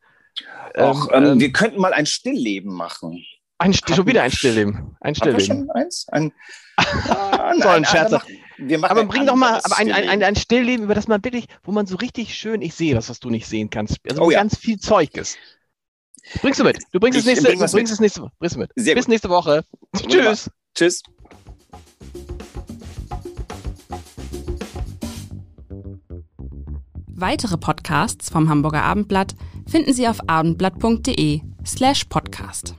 Och, 0.76 1.10
ähm, 1.12 1.24
ähm, 1.24 1.40
wir 1.40 1.52
könnten 1.52 1.80
mal 1.80 1.92
ein 1.92 2.06
Stillleben 2.06 2.72
machen. 2.72 3.24
Ein, 3.62 3.74
schon 3.74 4.06
wieder 4.08 4.24
ein 4.24 4.32
Stillleben. 4.32 4.96
Ein 5.00 5.14
Stillleben. 5.14 5.70
eins? 5.70 6.06
Ein, 6.10 6.32
ah, 6.76 7.54
so 7.56 7.68
ein 7.68 7.84
Scherz. 7.84 8.12
aber 8.12 9.04
bring 9.04 9.24
doch 9.24 9.36
mal 9.36 9.60
aber 9.62 9.78
ein, 9.78 9.92
ein, 9.92 10.08
ein, 10.08 10.22
ein 10.24 10.34
Stillleben, 10.34 10.84
über 10.84 10.96
das 10.96 11.06
man 11.06 11.22
wirklich, 11.22 11.46
wo 11.62 11.70
man 11.70 11.86
so 11.86 11.94
richtig 11.94 12.34
schön, 12.34 12.60
ich 12.60 12.74
sehe 12.74 12.92
das, 12.92 13.08
was 13.08 13.20
du 13.20 13.30
nicht 13.30 13.46
sehen 13.46 13.70
kannst. 13.70 13.98
Also 14.10 14.22
oh, 14.22 14.30
ja. 14.32 14.40
ganz 14.40 14.58
viel 14.58 14.80
Zeug 14.80 15.16
ist. 15.16 15.38
Bringst 16.40 16.58
du 16.58 16.64
mit. 16.64 16.78
Du 16.90 16.98
bringst 16.98 17.20
es 17.20 17.24
nächste, 17.24 17.46
bring 17.46 17.60
du 17.60 17.70
bringst 17.70 17.92
es 17.92 18.00
nächste, 18.00 18.28
bringst 18.40 18.56
mit. 18.56 18.70
Sehr 18.74 18.96
Bis 18.96 19.04
gut. 19.04 19.10
nächste 19.10 19.28
Woche. 19.28 19.64
Wunderbar. 19.92 20.32
Tschüss. 20.34 20.50
Tschüss. 20.74 21.02
Weitere 27.14 27.58
Podcasts 27.58 28.28
vom 28.28 28.48
Hamburger 28.48 28.82
Abendblatt 28.82 29.36
finden 29.68 29.92
Sie 29.92 30.08
auf 30.08 30.18
abendblatt.de 30.28 31.42
slash 31.64 32.06
podcast. 32.06 32.74